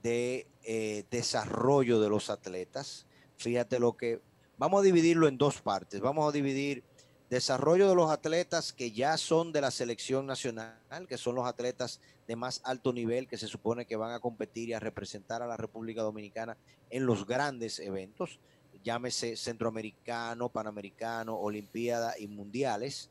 de 0.00 0.46
eh, 0.62 1.04
desarrollo 1.10 2.00
de 2.00 2.08
los 2.08 2.30
atletas. 2.30 3.04
Fíjate 3.36 3.80
lo 3.80 3.96
que 3.96 4.20
vamos 4.58 4.80
a 4.80 4.84
dividirlo 4.84 5.26
en 5.26 5.38
dos 5.38 5.60
partes. 5.60 6.00
Vamos 6.00 6.28
a 6.28 6.32
dividir 6.32 6.84
desarrollo 7.30 7.88
de 7.88 7.96
los 7.96 8.08
atletas 8.08 8.72
que 8.72 8.92
ya 8.92 9.18
son 9.18 9.50
de 9.50 9.62
la 9.62 9.72
selección 9.72 10.24
nacional, 10.24 10.78
que 11.08 11.18
son 11.18 11.34
los 11.34 11.48
atletas 11.48 12.00
de 12.28 12.36
más 12.36 12.60
alto 12.62 12.92
nivel 12.92 13.26
que 13.26 13.38
se 13.38 13.48
supone 13.48 13.86
que 13.86 13.96
van 13.96 14.12
a 14.12 14.20
competir 14.20 14.68
y 14.68 14.74
a 14.74 14.78
representar 14.78 15.42
a 15.42 15.48
la 15.48 15.56
República 15.56 16.02
Dominicana 16.02 16.56
en 16.90 17.06
los 17.06 17.26
grandes 17.26 17.80
eventos 17.80 18.38
llámese 18.86 19.36
centroamericano, 19.36 20.48
panamericano, 20.48 21.34
olimpiada 21.34 22.14
y 22.20 22.28
mundiales. 22.28 23.10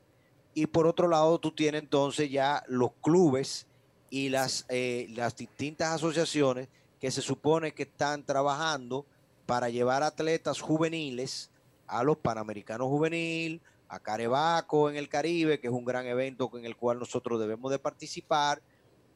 Y 0.53 0.67
por 0.67 0.87
otro 0.87 1.09
lado, 1.09 1.37
tú 1.37 1.51
tienes 1.51 1.81
entonces 1.81 2.31
ya 2.31 2.63
los 2.69 2.91
clubes 3.03 3.67
y 4.09 4.29
las, 4.29 4.65
eh, 4.69 5.07
las 5.09 5.35
distintas 5.35 5.89
asociaciones 5.89 6.69
que 7.01 7.11
se 7.11 7.21
supone 7.21 7.73
que 7.73 7.83
están 7.83 8.25
trabajando 8.25 9.05
para 9.45 9.67
llevar 9.69 10.01
atletas 10.01 10.61
juveniles 10.61 11.51
a 11.87 12.05
los 12.05 12.17
Panamericanos 12.19 12.87
Juvenil, 12.87 13.61
a 13.89 13.99
Carebaco 13.99 14.89
en 14.89 14.95
el 14.95 15.09
Caribe, 15.09 15.59
que 15.59 15.67
es 15.67 15.73
un 15.73 15.83
gran 15.83 16.07
evento 16.07 16.49
en 16.53 16.63
el 16.63 16.77
cual 16.77 16.99
nosotros 16.99 17.37
debemos 17.37 17.69
de 17.69 17.79
participar, 17.79 18.61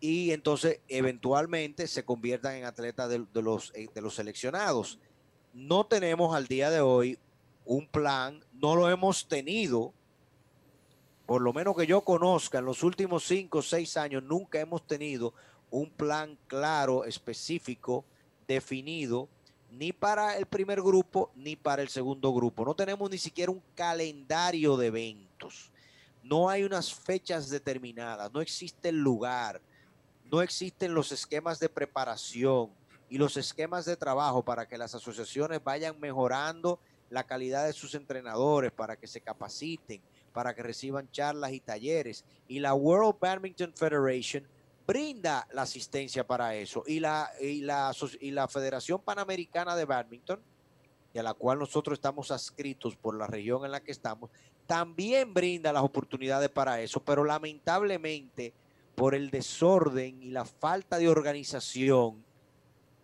y 0.01 0.31
entonces 0.31 0.81
eventualmente 0.89 1.87
se 1.87 2.03
conviertan 2.03 2.55
en 2.55 2.65
atletas 2.65 3.09
de, 3.09 3.25
de 3.33 3.41
los, 3.41 3.71
eh, 3.75 3.87
de 3.93 4.01
los 4.01 4.15
seleccionados 4.15 4.99
no 5.59 5.85
tenemos 5.85 6.33
al 6.33 6.47
día 6.47 6.69
de 6.69 6.79
hoy 6.79 7.19
un 7.65 7.85
plan, 7.85 8.43
no 8.53 8.75
lo 8.75 8.89
hemos 8.89 9.27
tenido, 9.27 9.93
por 11.25 11.41
lo 11.41 11.51
menos 11.53 11.75
que 11.75 11.85
yo 11.85 12.01
conozca, 12.01 12.59
en 12.59 12.65
los 12.65 12.81
últimos 12.81 13.25
cinco 13.25 13.59
o 13.59 13.61
seis 13.61 13.97
años 13.97 14.23
nunca 14.23 14.59
hemos 14.59 14.87
tenido 14.87 15.33
un 15.69 15.89
plan 15.89 16.37
claro, 16.47 17.03
específico, 17.03 18.05
definido, 18.47 19.27
ni 19.71 19.91
para 19.91 20.37
el 20.37 20.45
primer 20.45 20.81
grupo 20.81 21.29
ni 21.35 21.55
para 21.55 21.81
el 21.81 21.89
segundo 21.89 22.33
grupo. 22.33 22.63
No 22.65 22.73
tenemos 22.73 23.11
ni 23.11 23.17
siquiera 23.17 23.51
un 23.51 23.61
calendario 23.75 24.77
de 24.77 24.87
eventos. 24.87 25.71
No 26.23 26.49
hay 26.49 26.63
unas 26.63 26.93
fechas 26.93 27.49
determinadas, 27.49 28.31
no 28.31 28.41
existe 28.41 28.89
el 28.89 28.97
lugar, 28.97 29.61
no 30.31 30.41
existen 30.41 30.93
los 30.93 31.11
esquemas 31.11 31.59
de 31.59 31.69
preparación 31.69 32.78
y 33.09 33.17
los 33.17 33.37
esquemas 33.37 33.85
de 33.85 33.97
trabajo 33.97 34.43
para 34.43 34.67
que 34.67 34.77
las 34.77 34.93
asociaciones 34.95 35.63
vayan 35.63 35.99
mejorando 35.99 36.79
la 37.09 37.23
calidad 37.23 37.65
de 37.65 37.73
sus 37.73 37.95
entrenadores, 37.95 38.71
para 38.71 38.95
que 38.95 39.07
se 39.07 39.21
capaciten, 39.21 40.01
para 40.31 40.53
que 40.53 40.61
reciban 40.61 41.09
charlas 41.11 41.51
y 41.51 41.59
talleres. 41.59 42.23
Y 42.47 42.59
la 42.59 42.73
World 42.75 43.15
Badminton 43.19 43.73
Federation 43.73 44.47
brinda 44.85 45.47
la 45.53 45.63
asistencia 45.63 46.25
para 46.25 46.55
eso. 46.55 46.83
Y 46.85 46.99
la, 46.99 47.29
y 47.41 47.61
la, 47.61 47.91
y 48.19 48.31
la 48.31 48.47
Federación 48.47 49.01
Panamericana 49.01 49.75
de 49.75 49.85
Badminton, 49.85 50.39
a 51.15 51.23
la 51.23 51.33
cual 51.33 51.59
nosotros 51.59 51.97
estamos 51.97 52.31
adscritos 52.31 52.95
por 52.95 53.17
la 53.17 53.27
región 53.27 53.65
en 53.65 53.71
la 53.71 53.81
que 53.81 53.91
estamos, 53.91 54.29
también 54.67 55.33
brinda 55.33 55.73
las 55.73 55.83
oportunidades 55.83 56.49
para 56.49 56.79
eso, 56.79 56.99
pero 57.03 57.23
lamentablemente 57.23 58.53
por 58.95 59.15
el 59.15 59.31
desorden 59.31 60.21
y 60.21 60.29
la 60.29 60.45
falta 60.45 60.97
de 60.97 61.09
organización, 61.09 62.23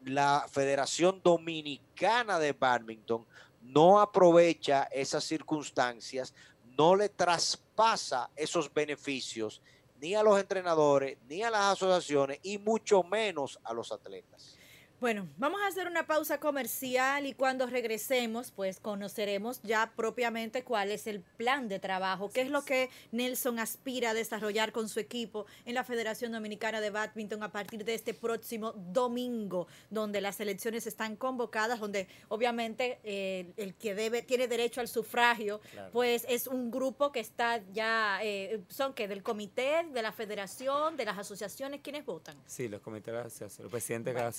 la 0.05 0.45
Federación 0.49 1.21
Dominicana 1.23 2.39
de 2.39 2.53
Badminton 2.53 3.25
no 3.61 3.99
aprovecha 3.99 4.83
esas 4.91 5.23
circunstancias, 5.23 6.33
no 6.77 6.95
le 6.95 7.09
traspasa 7.09 8.29
esos 8.35 8.71
beneficios 8.71 9.61
ni 9.99 10.13
a 10.13 10.21
los 10.21 10.39
entrenadores, 10.39 11.17
ni 11.27 11.41
a 11.41 11.49
las 11.49 11.73
asociaciones 11.73 12.39
y 12.43 12.57
mucho 12.57 13.01
menos 13.03 13.59
a 13.63 13.73
los 13.73 13.91
atletas. 13.91 14.54
Bueno, 15.01 15.27
vamos 15.37 15.59
a 15.61 15.67
hacer 15.67 15.87
una 15.87 16.07
pausa 16.07 16.39
comercial 16.39 17.25
y 17.25 17.33
cuando 17.33 17.67
regresemos, 17.67 18.51
pues 18.51 18.79
conoceremos 18.79 19.61
ya 19.61 19.91
propiamente 19.95 20.63
cuál 20.63 20.89
es 20.89 21.05
el 21.05 21.19
plan 21.19 21.67
de 21.67 21.79
trabajo, 21.79 22.29
qué 22.33 22.41
es 22.41 22.49
lo 22.49 22.63
que 22.63 22.89
Nelson 23.11 23.59
aspira 23.59 24.11
a 24.11 24.13
desarrollar 24.13 24.71
con 24.71 24.87
su 24.87 25.01
equipo 25.01 25.45
en 25.65 25.75
la 25.75 25.83
Federación 25.83 26.31
Dominicana 26.31 26.79
de 26.79 26.91
Badminton 26.91 27.43
a 27.43 27.51
partir 27.51 27.83
de 27.83 27.93
este 27.93 28.13
próximo 28.13 28.71
domingo, 28.71 29.67
donde 29.89 30.21
las 30.21 30.39
elecciones 30.39 30.87
están 30.87 31.17
convocadas, 31.17 31.79
donde 31.81 32.07
obviamente 32.29 32.99
eh, 33.03 33.51
el 33.57 33.75
que 33.75 33.95
debe 33.95 34.21
tiene 34.21 34.47
derecho 34.47 34.79
al 34.79 34.87
sufragio, 34.87 35.59
Claro. 35.71 35.91
pues 35.91 36.25
es 36.29 36.47
un 36.47 36.71
grupo 36.71 37.11
que 37.11 37.19
está 37.19 37.61
ya, 37.73 38.19
eh, 38.23 38.61
son 38.69 38.93
que 38.93 39.07
del 39.09 39.23
comité, 39.23 39.85
de 39.91 40.01
la 40.01 40.13
federación, 40.13 40.95
de 40.95 41.03
las 41.05 41.17
asociaciones, 41.17 41.81
quienes 41.81 42.05
votan. 42.05 42.35
Sí, 42.47 42.69
los 42.69 42.81
comités 42.81 43.13
de 43.13 43.19
la 43.19 43.25
asociación, 43.25 43.63
los 43.65 43.71
presidentes 43.71 44.13
de 44.15 44.19
las 44.21 44.29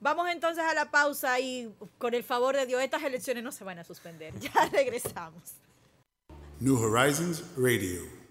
Vamos 0.00 0.28
entonces 0.28 0.64
a 0.64 0.74
la 0.74 0.90
pausa 0.90 1.40
y 1.40 1.72
con 1.98 2.14
el 2.14 2.24
favor 2.24 2.56
de 2.56 2.66
Dios, 2.66 2.82
estas 2.82 3.02
elecciones 3.02 3.42
no 3.42 3.52
se 3.52 3.64
van 3.64 3.78
a 3.78 3.84
suspender. 3.84 4.34
Ya 4.40 4.68
regresamos. 4.70 5.54
New 6.60 6.76
Horizons 6.76 7.42
Radio. 7.56 8.23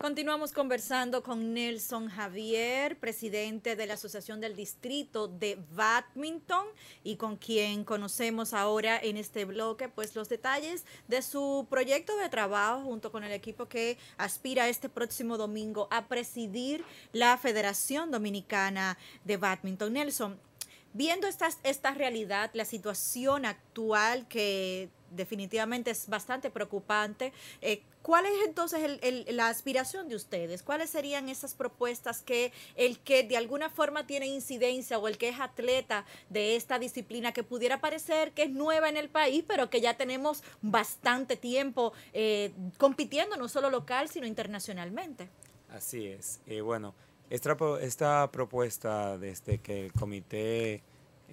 Continuamos 0.00 0.52
conversando 0.52 1.24
con 1.24 1.54
Nelson 1.54 2.08
Javier, 2.08 2.96
presidente 3.00 3.74
de 3.74 3.84
la 3.84 3.94
Asociación 3.94 4.40
del 4.40 4.54
Distrito 4.54 5.26
de 5.26 5.58
Badminton 5.72 6.66
y 7.02 7.16
con 7.16 7.36
quien 7.36 7.82
conocemos 7.82 8.54
ahora 8.54 8.96
en 9.02 9.16
este 9.16 9.44
bloque 9.44 9.88
pues 9.88 10.14
los 10.14 10.28
detalles 10.28 10.84
de 11.08 11.20
su 11.20 11.66
proyecto 11.68 12.16
de 12.16 12.28
trabajo 12.28 12.82
junto 12.82 13.10
con 13.10 13.24
el 13.24 13.32
equipo 13.32 13.66
que 13.66 13.98
aspira 14.18 14.68
este 14.68 14.88
próximo 14.88 15.36
domingo 15.36 15.88
a 15.90 16.06
presidir 16.06 16.84
la 17.12 17.36
Federación 17.36 18.12
Dominicana 18.12 18.96
de 19.24 19.36
Badminton. 19.36 19.94
Nelson, 19.94 20.38
viendo 20.92 21.26
esta, 21.26 21.48
esta 21.64 21.92
realidad, 21.94 22.50
la 22.54 22.64
situación 22.64 23.44
actual 23.44 24.26
que 24.28 24.88
definitivamente 25.10 25.90
es 25.90 26.06
bastante 26.08 26.50
preocupante, 26.50 27.32
eh, 27.62 27.80
¿cuál 28.02 28.26
es 28.26 28.32
entonces 28.46 28.82
el- 28.82 28.98
el- 29.02 29.36
la 29.36 29.48
aspiración 29.48 30.06
de 30.08 30.16
ustedes? 30.16 30.62
¿Cuáles 30.62 30.90
serían 30.90 31.30
esas 31.30 31.54
propuestas 31.54 32.20
que 32.20 32.52
el 32.76 32.98
que 32.98 33.22
de 33.22 33.38
alguna 33.38 33.70
forma 33.70 34.06
tiene 34.06 34.26
incidencia 34.26 34.98
o 34.98 35.08
el 35.08 35.16
que 35.16 35.30
es 35.30 35.40
atleta 35.40 36.04
de 36.28 36.56
esta 36.56 36.78
disciplina 36.78 37.32
que 37.32 37.42
pudiera 37.42 37.80
parecer 37.80 38.32
que 38.32 38.42
es 38.42 38.50
nueva 38.50 38.90
en 38.90 38.98
el 38.98 39.08
país, 39.08 39.44
pero 39.48 39.70
que 39.70 39.80
ya 39.80 39.96
tenemos 39.96 40.42
bastante 40.60 41.36
tiempo 41.36 41.94
eh, 42.12 42.52
compitiendo 42.76 43.36
no 43.36 43.48
solo 43.48 43.70
local, 43.70 44.10
sino 44.10 44.26
internacionalmente? 44.26 45.28
Así 45.70 46.06
es. 46.06 46.40
Eh, 46.46 46.60
bueno, 46.60 46.94
esta, 47.30 47.56
esta 47.80 48.30
propuesta 48.30 49.18
desde 49.18 49.58
que 49.58 49.86
el 49.86 49.92
comité 49.92 50.82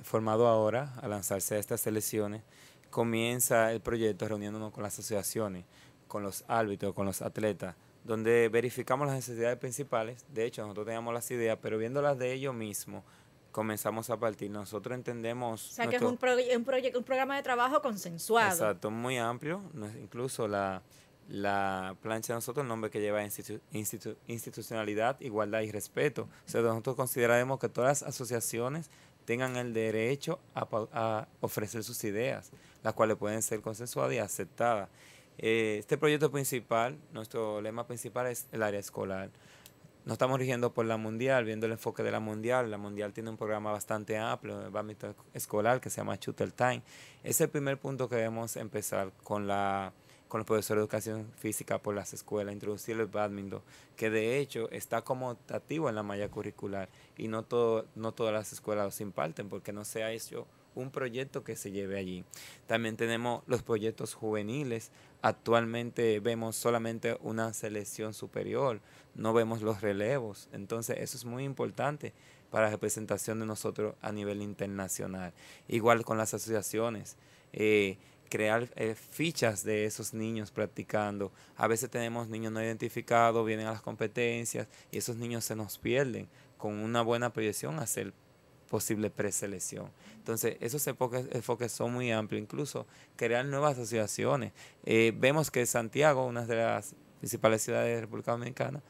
formado 0.04 0.48
ahora 0.48 0.94
a 1.02 1.08
lanzarse 1.08 1.56
a 1.56 1.58
estas 1.58 1.88
elecciones, 1.88 2.42
comienza 2.90 3.72
el 3.72 3.82
proyecto 3.82 4.28
reuniéndonos 4.28 4.72
con 4.72 4.84
las 4.84 4.94
asociaciones, 4.94 5.66
con 6.08 6.22
los 6.24 6.44
árbitros, 6.48 6.94
con 6.94 7.06
los 7.06 7.22
atletas, 7.22 7.75
donde 8.04 8.50
verificamos 8.50 9.08
las 9.08 9.16
necesidades 9.16 9.58
principales. 9.58 10.24
De 10.34 10.46
hecho, 10.46 10.62
nosotros 10.62 10.86
teníamos 10.86 11.14
las 11.14 11.30
ideas, 11.32 11.58
pero 11.62 11.78
viéndolas 11.78 12.18
de 12.18 12.34
ellos 12.34 12.54
mismos, 12.54 13.04
comenzamos 13.52 14.10
a 14.10 14.18
partir. 14.18 14.52
Nosotros 14.52 14.96
entendemos... 14.96 15.72
O 15.72 15.74
sea, 15.75 15.88
que 15.88 15.96
es 15.96 16.02
un, 16.02 16.18
pro- 16.18 16.36
un, 16.36 16.66
un 16.96 17.04
programa 17.04 17.38
de 17.38 17.44
trabajo 17.44 17.82
consensuado. 17.82 18.52
Exacto, 18.52 18.92
muy 18.92 19.18
amplio. 19.18 19.62
Incluso 20.02 20.48
la, 20.48 20.82
la 21.29 21.96
plancha 22.01 22.34
de 22.34 22.38
nosotros, 22.38 22.63
el 22.63 22.67
nombre 22.67 22.91
que 22.91 23.01
lleva 23.01 23.24
institu- 23.24 23.62
institu- 23.74 24.15
institucionalidad, 24.27 25.20
igualdad 25.22 25.62
y 25.62 25.72
respeto. 25.72 26.24
O 26.46 26.50
sea, 26.50 26.62
nosotros 26.62 26.96
consideraremos 26.96 27.60
que 27.60 27.70
todas 27.70 28.01
las 28.01 28.10
asociaciones 28.10 28.89
tengan 29.25 29.55
el 29.55 29.74
derecho 29.74 30.39
a, 30.53 31.27
ofrecer 31.41 31.84
sus 31.84 32.03
ideas, 32.03 32.51
las 32.84 32.94
cuales 32.94 33.17
pueden 33.17 33.41
ser 33.41 33.62
consensuadas 33.62 34.13
y 34.13 34.20
aceptadas. 34.20 34.89
Eh, 35.38 35.77
este 35.79 35.98
proyecto 35.98 36.32
principal, 36.32 36.98
nuestro 37.12 37.60
lema 37.60 37.88
principal 37.88 38.27
es 38.27 38.46
el 38.51 38.63
área 38.63 38.79
escolar. 38.79 39.32
Nos 40.05 40.13
estamos 40.13 40.38
rigiendo 40.38 40.72
por 40.72 40.86
la 40.86 40.98
mundial, 40.98 41.46
viendo 41.46 41.65
el 41.65 41.72
enfoque 41.72 42.03
de 42.03 42.12
la 42.12 42.20
mundial. 42.20 42.70
La 42.70 42.77
mundial 42.77 43.12
tiene 43.12 43.32
un 43.32 43.38
programa 43.38 43.72
bastante 43.72 44.15
amplio 44.20 44.60
de 44.60 44.70
badminton 44.70 45.15
escolar 45.34 45.82
que 45.82 45.89
se 45.89 45.98
llama 45.98 46.15
Shooter 46.17 46.51
Time. 46.51 46.84
Es 47.24 47.41
el 47.41 47.50
primer 47.50 47.79
punto 47.79 48.08
que 48.08 48.17
debemos 48.17 48.55
empezar 48.55 49.12
con 49.24 49.48
la 49.48 49.91
con 50.36 50.39
los 50.39 50.48
profesores 50.48 50.80
de 50.80 50.84
educación 50.84 51.32
física 51.38 51.82
por 51.82 51.96
las 51.96 52.13
escuelas, 52.13 52.51
introducir 52.51 53.00
el 53.00 53.06
badminton, 53.06 53.62
que 53.96 54.10
de 54.10 54.38
hecho 54.38 54.70
está 54.70 55.01
como 55.01 55.30
optativo 55.30 55.88
en 55.88 55.96
la 55.96 56.04
malla 56.04 56.27
curricular 56.27 56.89
y 57.18 57.30
no 57.30 57.44
todo, 57.44 57.86
no 57.96 58.12
todas 58.12 58.34
las 58.34 58.51
escuelas 58.51 58.84
los 58.84 59.00
imparten 59.00 59.48
porque 59.48 59.72
no 59.72 59.86
se 59.86 60.04
ha 60.04 60.12
hecho 60.12 60.46
un 60.75 60.92
proyecto 60.92 61.46
que 61.46 61.56
se 61.56 61.72
lleve 61.72 61.98
allí. 61.98 62.25
También 62.68 62.98
tenemos 62.98 63.44
los 63.48 63.63
proyectos 63.63 64.13
juveniles. 64.13 64.92
Actualmente 65.22 66.20
vemos 66.20 66.58
solamente 66.58 67.18
una 67.22 67.54
selección 67.54 68.13
superior, 68.13 68.82
no 69.13 69.32
vemos 69.32 69.62
los 69.62 69.80
relevos. 69.80 70.50
Entonces 70.51 70.98
eso 71.00 71.15
es 71.15 71.24
muy 71.24 71.46
importante 71.46 72.12
para 72.51 72.65
la 72.65 72.72
representación 72.72 73.39
de 73.39 73.46
nosotros 73.46 73.96
a 74.01 74.12
nivel 74.12 74.42
internacional. 74.42 75.32
Igual 75.70 76.04
con 76.04 76.18
las 76.18 76.34
asociaciones. 76.34 77.15
eh, 77.54 77.98
crear 78.36 78.68
eh, 78.75 78.96
fichas 78.96 79.63
de 79.63 79.86
esos 79.86 80.13
niños 80.13 80.51
practicando. 80.51 81.32
A 81.56 81.68
veces 81.68 81.89
tenemos 81.89 82.27
niños 82.27 82.51
no 82.51 82.62
identificados, 82.62 83.46
vienen 83.46 83.68
a 83.68 83.72
las 83.72 83.82
competencias 83.82 84.68
y 84.92 84.98
esos 84.98 85.15
niños 85.15 85.46
se 85.46 85.56
nos 85.56 85.77
pierden 85.77 86.27
con 86.58 86.74
una 86.74 87.01
buena 87.01 87.32
proyección 87.32 87.80
hacer 87.80 88.12
posible 88.70 89.10
preselección. 89.10 89.89
Entonces, 90.18 90.58
esos 90.60 90.86
enfoques, 90.86 91.72
son 91.72 91.94
muy 91.94 92.12
amplios, 92.12 92.42
incluso 92.42 92.86
crear 93.15 93.46
nuevas 93.46 93.77
asociaciones. 93.77 94.51
Eh, 94.84 95.13
vemos 95.18 95.50
que 95.50 95.65
Santiago, 95.65 96.25
una 96.25 96.46
de 96.46 96.58
las 96.58 96.94
principales 97.20 97.62
ciudades 97.62 97.96
de 97.96 98.01
República 98.01 98.34
Dominicana, 98.34 98.82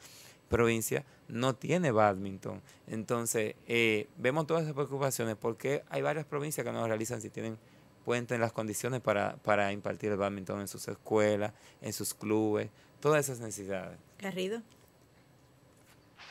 provincia, 0.49 1.05
no 1.27 1.53
tiene 1.53 1.91
badminton. 1.91 2.63
Entonces, 2.87 3.53
eh, 3.67 4.07
vemos 4.17 4.47
todas 4.47 4.63
esas 4.63 4.73
preocupaciones 4.73 5.35
porque 5.35 5.83
hay 5.89 6.01
varias 6.01 6.25
provincias 6.25 6.65
que 6.65 6.71
no 6.71 6.87
realizan 6.87 7.21
si 7.21 7.29
tienen 7.29 7.59
pueden 8.05 8.27
tener 8.27 8.41
las 8.41 8.53
condiciones 8.53 9.01
para, 9.01 9.35
para 9.37 9.71
impartir 9.71 10.11
el 10.11 10.17
badminton 10.17 10.61
en 10.61 10.67
sus 10.67 10.87
escuelas, 10.87 11.51
en 11.81 11.91
sus 11.91 12.13
clubes, 12.13 12.69
todas 13.01 13.25
esas 13.25 13.39
necesidades. 13.39 13.97
Garrido. 14.19 14.61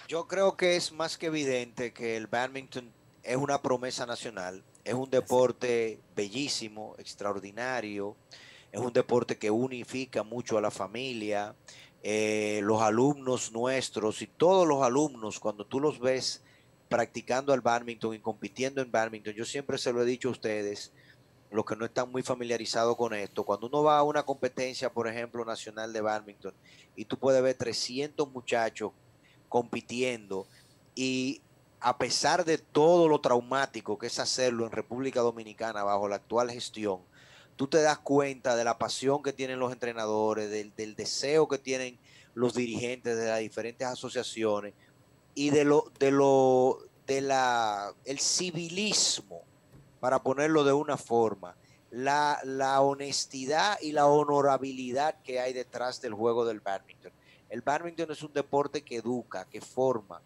Yo 0.08 0.26
creo 0.28 0.56
que 0.56 0.76
es 0.76 0.92
más 0.92 1.18
que 1.18 1.26
evidente 1.26 1.92
que 1.92 2.16
el 2.16 2.28
badminton 2.28 2.90
es 3.22 3.36
una 3.36 3.60
promesa 3.60 4.06
nacional, 4.06 4.62
es 4.84 4.94
un 4.94 5.10
deporte 5.10 5.98
bellísimo, 6.14 6.94
extraordinario, 6.98 8.16
es 8.70 8.80
un 8.80 8.92
deporte 8.92 9.36
que 9.38 9.50
unifica 9.50 10.22
mucho 10.22 10.58
a 10.58 10.60
la 10.60 10.70
familia, 10.70 11.54
eh, 12.02 12.60
los 12.62 12.82
alumnos 12.82 13.50
nuestros 13.52 14.20
y 14.20 14.26
todos 14.26 14.68
los 14.68 14.82
alumnos, 14.82 15.40
cuando 15.40 15.64
tú 15.64 15.80
los 15.80 15.98
ves 15.98 16.42
practicando 16.88 17.54
el 17.54 17.62
badminton 17.62 18.14
y 18.14 18.18
compitiendo 18.18 18.82
en 18.82 18.92
badminton, 18.92 19.32
yo 19.32 19.46
siempre 19.46 19.78
se 19.78 19.92
lo 19.92 20.02
he 20.02 20.04
dicho 20.04 20.28
a 20.28 20.32
ustedes, 20.32 20.92
los 21.54 21.64
que 21.64 21.76
no 21.76 21.84
están 21.84 22.10
muy 22.10 22.22
familiarizados 22.22 22.96
con 22.96 23.14
esto, 23.14 23.44
cuando 23.44 23.68
uno 23.68 23.82
va 23.82 23.98
a 23.98 24.02
una 24.02 24.24
competencia, 24.24 24.92
por 24.92 25.06
ejemplo, 25.06 25.44
nacional 25.44 25.92
de 25.92 26.00
badminton, 26.00 26.52
y 26.96 27.04
tú 27.04 27.16
puedes 27.16 27.42
ver 27.42 27.54
300 27.54 28.28
muchachos 28.32 28.92
compitiendo 29.48 30.48
y 30.94 31.40
a 31.80 31.96
pesar 31.96 32.44
de 32.44 32.58
todo 32.58 33.08
lo 33.08 33.20
traumático 33.20 33.98
que 33.98 34.08
es 34.08 34.18
hacerlo 34.18 34.66
en 34.66 34.72
República 34.72 35.20
Dominicana 35.20 35.84
bajo 35.84 36.08
la 36.08 36.16
actual 36.16 36.50
gestión, 36.50 37.00
tú 37.56 37.68
te 37.68 37.80
das 37.82 37.98
cuenta 37.98 38.56
de 38.56 38.64
la 38.64 38.78
pasión 38.78 39.22
que 39.22 39.32
tienen 39.32 39.60
los 39.60 39.72
entrenadores, 39.72 40.50
del, 40.50 40.74
del 40.74 40.96
deseo 40.96 41.46
que 41.46 41.58
tienen 41.58 41.98
los 42.34 42.54
dirigentes 42.54 43.16
de 43.16 43.26
las 43.26 43.38
diferentes 43.38 43.86
asociaciones 43.86 44.74
y 45.36 45.50
de 45.50 45.64
lo, 45.64 45.92
de 45.98 46.10
lo, 46.10 46.78
de 47.06 47.20
la, 47.20 47.94
el 48.04 48.18
civilismo, 48.18 49.42
para 50.04 50.22
ponerlo 50.22 50.64
de 50.64 50.72
una 50.74 50.98
forma, 50.98 51.56
la, 51.90 52.38
la 52.44 52.82
honestidad 52.82 53.78
y 53.80 53.92
la 53.92 54.06
honorabilidad 54.06 55.22
que 55.22 55.40
hay 55.40 55.54
detrás 55.54 56.02
del 56.02 56.12
juego 56.12 56.44
del 56.44 56.60
badminton. 56.60 57.10
El 57.48 57.62
badminton 57.62 58.10
es 58.10 58.22
un 58.22 58.34
deporte 58.34 58.82
que 58.82 58.96
educa, 58.96 59.46
que 59.46 59.62
forma, 59.62 60.20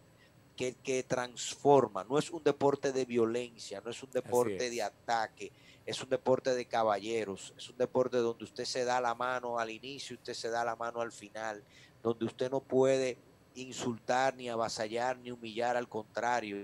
que, 0.57 0.73
que 0.83 1.03
transforma. 1.03 2.03
No 2.03 2.19
es 2.19 2.29
un 2.29 2.43
deporte 2.43 2.91
de 2.91 3.05
violencia, 3.05 3.79
no 3.79 3.89
es 3.89 4.03
un 4.03 4.11
deporte 4.11 4.69
de 4.69 4.83
ataque, 4.83 5.49
es 5.85 6.03
un 6.03 6.09
deporte 6.09 6.53
de 6.53 6.65
caballeros, 6.65 7.53
es 7.57 7.69
un 7.69 7.77
deporte 7.77 8.17
donde 8.17 8.43
usted 8.43 8.65
se 8.65 8.83
da 8.83 8.99
la 8.99 9.15
mano 9.15 9.59
al 9.59 9.69
inicio, 9.69 10.17
usted 10.17 10.33
se 10.33 10.49
da 10.49 10.65
la 10.65 10.75
mano 10.75 10.99
al 10.99 11.13
final, 11.13 11.63
donde 12.03 12.25
usted 12.25 12.51
no 12.51 12.59
puede 12.59 13.17
insultar, 13.55 14.35
ni 14.35 14.49
avasallar, 14.49 15.17
ni 15.17 15.31
humillar, 15.31 15.75
al 15.77 15.87
contrario, 15.89 16.57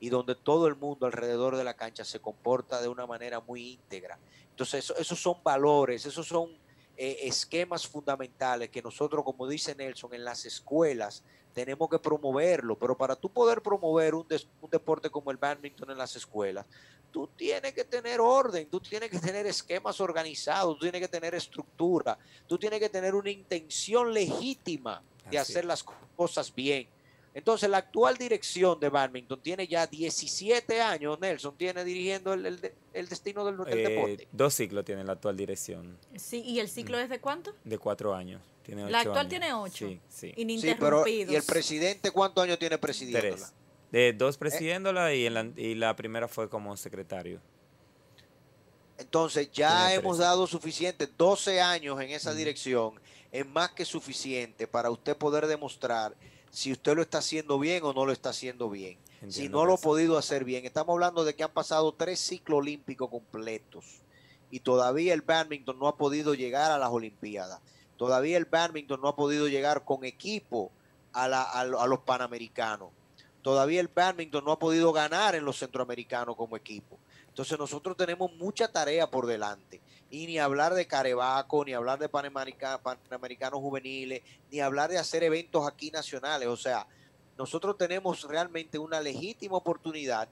y 0.00 0.08
donde 0.08 0.34
todo 0.34 0.66
el 0.66 0.76
mundo 0.76 1.06
alrededor 1.06 1.56
de 1.56 1.64
la 1.64 1.74
cancha 1.74 2.04
se 2.04 2.20
comporta 2.20 2.80
de 2.82 2.88
una 2.88 3.06
manera 3.06 3.40
muy 3.40 3.72
íntegra. 3.72 4.18
Entonces, 4.50 4.84
eso- 4.84 4.96
esos 4.96 5.20
son 5.20 5.42
valores, 5.42 6.04
esos 6.06 6.26
son 6.26 6.50
eh, 6.98 7.28
esquemas 7.28 7.86
fundamentales 7.86 8.70
que 8.70 8.80
nosotros, 8.80 9.22
como 9.22 9.46
dice 9.46 9.74
Nelson, 9.74 10.14
en 10.14 10.24
las 10.24 10.46
escuelas 10.46 11.22
tenemos 11.56 11.88
que 11.88 11.98
promoverlo, 11.98 12.78
pero 12.78 12.94
para 12.94 13.16
tú 13.16 13.30
poder 13.30 13.62
promover 13.62 14.14
un, 14.14 14.28
des- 14.28 14.46
un 14.60 14.68
deporte 14.68 15.08
como 15.08 15.30
el 15.30 15.38
badminton 15.38 15.90
en 15.90 15.96
las 15.96 16.14
escuelas, 16.14 16.66
tú 17.10 17.26
tienes 17.28 17.72
que 17.72 17.82
tener 17.82 18.20
orden, 18.20 18.68
tú 18.68 18.78
tienes 18.78 19.08
que 19.08 19.18
tener 19.18 19.46
esquemas 19.46 19.98
organizados, 20.02 20.74
tú 20.76 20.82
tienes 20.82 21.00
que 21.00 21.08
tener 21.08 21.34
estructura, 21.34 22.18
tú 22.46 22.58
tienes 22.58 22.78
que 22.78 22.90
tener 22.90 23.14
una 23.14 23.30
intención 23.30 24.12
legítima 24.12 25.02
de 25.30 25.38
Así 25.38 25.52
hacer 25.52 25.64
las 25.64 25.82
cosas 26.14 26.54
bien. 26.54 26.86
Entonces, 27.38 27.68
la 27.68 27.76
actual 27.76 28.16
dirección 28.16 28.80
de 28.80 28.88
badminton 28.88 29.38
tiene 29.42 29.66
ya 29.68 29.86
17 29.86 30.80
años, 30.80 31.20
Nelson, 31.20 31.54
tiene 31.58 31.84
dirigiendo 31.84 32.32
el, 32.32 32.46
el 32.46 32.60
de- 32.62 32.74
el 32.94 33.08
destino 33.10 33.44
del, 33.44 33.58
del 33.58 33.78
Eh, 33.78 33.88
deporte. 33.90 34.28
dos 34.32 34.54
ciclos 34.54 34.86
tiene 34.86 35.04
la 35.04 35.12
actual 35.12 35.36
dirección, 35.36 35.98
Sí, 36.16 36.40
¿y 36.46 36.60
el 36.60 36.68
ciclo 36.70 36.98
es 36.98 37.10
de 37.10 37.20
cuánto? 37.20 37.54
de 37.62 37.76
cuatro 37.76 38.14
años. 38.14 38.40
Tiene 38.62 38.90
La 38.90 39.00
actual 39.00 39.18
años. 39.18 39.28
tiene 39.28 39.52
ocho. 39.52 39.86
Sí, 39.86 40.00
sí. 40.08 40.28
Sí, 40.28 40.32
pero 40.34 40.40
Ininterrumpidos. 40.40 41.32
¿y 41.34 41.36
el 41.36 41.42
presidente 41.42 42.10
cuántos 42.10 42.42
años 42.42 42.58
tiene 42.58 42.78
presidiéndola? 42.78 43.36
Tres. 43.36 43.52
De 43.92 44.12
dos 44.14 44.38
presidiéndola 44.38 45.14
y, 45.14 45.26
en 45.26 45.34
la, 45.34 45.46
y 45.56 45.74
la 45.74 45.94
primera 45.94 46.28
fue 46.28 46.48
como 46.48 46.74
secretario. 46.78 47.38
Entonces 48.98 49.50
ya 49.52 49.88
Tiene 49.88 49.94
hemos 50.00 50.16
tres. 50.16 50.26
dado 50.26 50.46
suficiente, 50.46 51.06
12 51.06 51.60
años 51.60 52.00
en 52.00 52.10
esa 52.10 52.32
dirección, 52.34 52.98
es 53.30 53.46
más 53.46 53.72
que 53.72 53.84
suficiente 53.84 54.66
para 54.66 54.88
usted 54.90 55.14
poder 55.16 55.46
demostrar 55.46 56.14
si 56.56 56.72
usted 56.72 56.96
lo 56.96 57.02
está 57.02 57.18
haciendo 57.18 57.58
bien 57.58 57.84
o 57.84 57.92
no 57.92 58.06
lo 58.06 58.12
está 58.12 58.30
haciendo 58.30 58.70
bien. 58.70 58.96
si 59.30 59.48
no 59.50 59.64
lo 59.66 59.74
ha 59.74 59.76
podido 59.76 60.16
hacer 60.16 60.42
bien, 60.44 60.64
estamos 60.64 60.94
hablando 60.94 61.22
de 61.24 61.34
que 61.34 61.42
han 61.44 61.50
pasado 61.52 61.92
tres 61.92 62.18
ciclos 62.18 62.58
olímpicos 62.60 63.10
completos 63.10 63.84
y 64.50 64.60
todavía 64.60 65.12
el 65.12 65.20
badminton 65.20 65.78
no 65.78 65.86
ha 65.86 65.96
podido 65.98 66.32
llegar 66.34 66.70
a 66.70 66.78
las 66.78 66.90
Olimpiadas. 66.90 67.60
Todavía 67.98 68.38
el 68.38 68.46
badminton 68.46 69.00
no 69.02 69.08
ha 69.08 69.16
podido 69.16 69.48
llegar 69.48 69.84
con 69.84 70.04
equipo 70.04 70.70
a, 71.12 71.28
la- 71.28 71.42
a 71.42 71.60
a 71.60 71.86
los 71.86 71.98
panamericanos. 72.00 72.88
Todavía 73.42 73.80
el 73.80 73.88
badminton 73.88 74.42
no 74.44 74.52
ha 74.52 74.58
podido 74.58 74.92
ganar 74.94 75.34
en 75.34 75.44
los 75.44 75.58
centroamericanos 75.58 76.36
como 76.36 76.56
equipo. 76.56 76.98
Entonces 77.28 77.58
nosotros 77.58 77.96
tenemos 77.98 78.32
mucha 78.34 78.66
tarea 78.72 79.10
por 79.10 79.26
delante. 79.26 79.80
Y 80.16 80.26
ni 80.26 80.38
hablar 80.38 80.72
de 80.72 80.86
Carebaco, 80.86 81.62
ni 81.62 81.74
hablar 81.74 81.98
de 81.98 82.08
Panamerica- 82.08 82.80
Panamericanos 82.80 83.60
juveniles, 83.60 84.22
ni 84.50 84.60
hablar 84.60 84.88
de 84.88 84.96
hacer 84.96 85.22
eventos 85.22 85.68
aquí 85.68 85.90
nacionales. 85.90 86.48
O 86.48 86.56
sea, 86.56 86.86
nosotros 87.36 87.76
tenemos 87.76 88.22
realmente 88.24 88.78
una 88.78 88.98
legítima 88.98 89.58
oportunidad. 89.58 90.26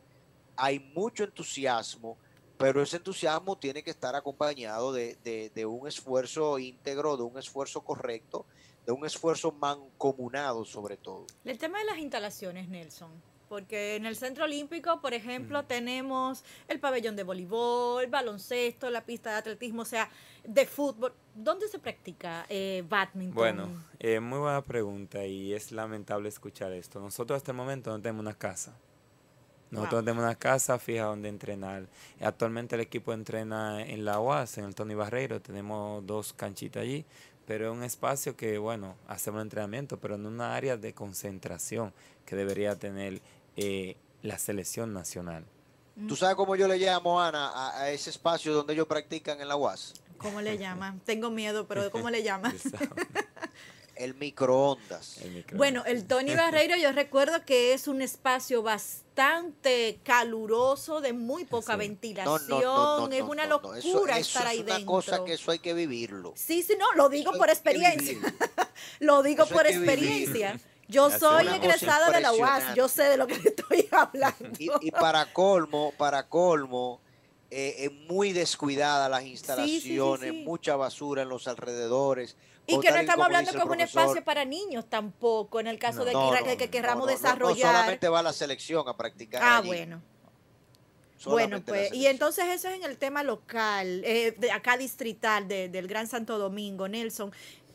Hay 0.56 0.78
mucho 0.94 1.22
entusiasmo, 1.24 2.16
pero 2.56 2.80
ese 2.82 2.96
entusiasmo 2.96 3.58
tiene 3.58 3.82
que 3.82 3.90
estar 3.90 4.16
acompañado 4.16 4.90
de, 4.90 5.16
de- 5.16 5.50
de 5.54 5.66
un 5.66 5.86
esfuerzo 5.86 6.58
íntegro, 6.58 7.18
de 7.18 7.24
un 7.24 7.36
esfuerzo 7.38 7.82
correcto, 7.82 8.46
de 8.86 8.92
un 8.92 9.04
esfuerzo 9.04 9.52
mancomunado 9.52 10.64
sobre 10.64 10.96
todo. 10.96 11.26
El 11.44 11.58
tema 11.58 11.78
de 11.80 11.84
las 11.84 11.98
instalaciones, 11.98 12.70
Nelson. 12.70 13.10
Porque 13.54 13.94
en 13.94 14.04
el 14.04 14.16
Centro 14.16 14.46
Olímpico, 14.46 15.00
por 15.00 15.14
ejemplo, 15.14 15.62
tenemos 15.62 16.42
el 16.66 16.80
pabellón 16.80 17.14
de 17.14 17.22
voleibol, 17.22 18.04
baloncesto, 18.08 18.90
la 18.90 19.04
pista 19.04 19.30
de 19.30 19.36
atletismo, 19.36 19.82
o 19.82 19.84
sea, 19.84 20.10
de 20.42 20.66
fútbol. 20.66 21.12
¿Dónde 21.36 21.68
se 21.68 21.78
practica 21.78 22.46
eh, 22.48 22.82
badminton? 22.88 23.32
Bueno, 23.32 23.68
eh, 24.00 24.18
muy 24.18 24.40
buena 24.40 24.60
pregunta 24.60 25.24
y 25.24 25.54
es 25.54 25.70
lamentable 25.70 26.28
escuchar 26.28 26.72
esto. 26.72 26.98
Nosotros 26.98 27.36
hasta 27.36 27.52
el 27.52 27.56
momento 27.56 27.90
no 27.92 28.02
tenemos 28.02 28.22
una 28.22 28.34
casa. 28.34 28.76
Nosotros 29.70 30.00
Wow. 30.00 30.04
tenemos 30.04 30.24
una 30.24 30.34
casa 30.34 30.76
fija 30.80 31.04
donde 31.04 31.28
entrenar. 31.28 31.86
Actualmente 32.20 32.74
el 32.74 32.80
equipo 32.80 33.12
entrena 33.12 33.86
en 33.86 34.04
la 34.04 34.18
UAS, 34.18 34.58
en 34.58 34.64
el 34.64 34.74
Tony 34.74 34.94
Barreiro. 34.94 35.40
Tenemos 35.40 36.04
dos 36.04 36.32
canchitas 36.32 36.82
allí 36.82 37.06
pero 37.46 37.70
es 37.70 37.76
un 37.76 37.82
espacio 37.82 38.36
que, 38.36 38.58
bueno, 38.58 38.96
hacemos 39.06 39.42
entrenamiento, 39.42 39.98
pero 39.98 40.14
en 40.14 40.26
una 40.26 40.54
área 40.54 40.76
de 40.76 40.94
concentración 40.94 41.92
que 42.24 42.36
debería 42.36 42.78
tener 42.78 43.20
eh, 43.56 43.96
la 44.22 44.38
selección 44.38 44.92
nacional. 44.92 45.44
¿Tú 46.08 46.16
sabes 46.16 46.34
cómo 46.34 46.56
yo 46.56 46.66
le 46.66 46.76
llamo, 46.78 47.20
Ana, 47.22 47.50
a, 47.50 47.80
a 47.82 47.90
ese 47.90 48.10
espacio 48.10 48.52
donde 48.52 48.72
ellos 48.72 48.86
practican 48.88 49.40
en 49.40 49.46
la 49.46 49.54
UAS? 49.56 49.94
¿Cómo 50.18 50.40
le 50.40 50.58
llama? 50.58 50.96
Tengo 51.04 51.30
miedo, 51.30 51.66
pero 51.68 51.90
¿cómo 51.90 52.10
le 52.10 52.22
llama? 52.22 52.52
El 53.96 54.14
microondas. 54.14 55.18
El 55.18 55.30
microondas. 55.30 55.56
Bueno, 55.58 55.84
el 55.86 56.04
Tony 56.06 56.34
Barreiro 56.34 56.76
yo 56.76 56.90
recuerdo 56.90 57.44
que 57.44 57.74
es 57.74 57.86
un 57.86 58.02
espacio 58.02 58.62
bastante 58.62 60.00
caluroso, 60.02 61.00
de 61.00 61.12
muy 61.12 61.44
poca 61.44 61.76
ventilación, 61.76 62.42
no, 62.48 62.60
no, 62.60 63.08
no, 63.08 63.12
es 63.14 63.22
una 63.22 63.46
no, 63.46 63.60
no. 63.62 63.74
Eso- 63.74 63.92
locura 63.92 64.18
eso 64.18 64.28
estar 64.38 64.48
ahí 64.48 64.58
es 64.58 64.64
una 64.64 64.74
dentro. 64.74 64.92
cosa 64.92 65.24
que 65.24 65.34
eso 65.34 65.50
hay 65.52 65.60
que 65.60 65.74
vivirlo. 65.74 66.32
Sí, 66.34 66.64
sí, 66.64 66.74
no, 66.76 66.92
lo 66.96 67.08
digo 67.08 67.30
Eso 67.30 67.38
por 67.38 67.50
experiencia. 67.50 68.18
lo 68.98 69.22
digo 69.22 69.46
por 69.46 69.66
vivir. 69.68 70.60
Yo 70.88 71.10
soy 71.10 71.48
egresada 71.48 72.10
de 72.10 72.20
la 72.20 72.32
UAS, 72.32 72.74
yo 72.74 72.88
sé 72.88 73.04
de 73.04 73.16
lo 73.16 73.26
que 73.26 73.34
estoy 73.34 73.88
hablando. 73.92 74.50
Y, 74.58 74.68
y 74.82 74.90
para 74.90 75.32
colmo, 75.32 75.92
para 75.96 76.28
colmo, 76.28 77.00
eh, 77.50 77.74
eh, 77.78 77.90
muy 78.08 78.32
descuidadas 78.32 79.10
las 79.10 79.24
instalaciones, 79.24 80.30
sí. 80.30 80.42
mucha 80.44 80.76
basura 80.76 81.22
en 81.22 81.28
los 81.28 81.46
alrededores. 81.48 82.36
Y 82.66 82.80
que 82.80 82.90
no 82.90 82.96
estamos 82.96 83.26
hablando 83.26 83.52
como 83.58 83.72
un 83.72 83.80
espacio 83.80 84.24
para 84.24 84.44
niños 84.44 84.86
tampoco, 84.88 85.60
en 85.60 85.66
el 85.66 85.78
caso 85.78 85.98
No. 85.98 86.04
de 86.04 86.12
que, 86.42 86.50
no, 86.52 86.56
que- 86.56 86.70
querramos 86.70 87.06
no, 87.06 87.12
desarrollar. 87.12 87.66
No 87.72 87.78
solamente 87.78 88.08
va 88.08 88.22
la 88.22 88.32
selección 88.32 88.88
a 88.88 88.96
practicar. 88.96 89.42
ah, 89.42 89.58
allí, 89.58 89.68
bueno. 89.68 90.00
Bueno, 91.26 91.58
solamente 91.58 91.72
pues, 91.72 91.94
y 91.94 92.06
entonces 92.06 92.44
eso 92.46 92.68
es 92.68 92.74
en 92.76 92.84
el 92.84 92.98
tema 92.98 93.22
local, 93.22 94.02
eh, 94.04 94.34
de 94.36 94.50
acá 94.50 94.76
distrital, 94.76 95.48
de- 95.48 95.68
del 95.70 95.86
Gran 95.88 96.06
Santo 96.06 96.38
Domingo, 96.38 96.86
Nelson, 96.88 97.32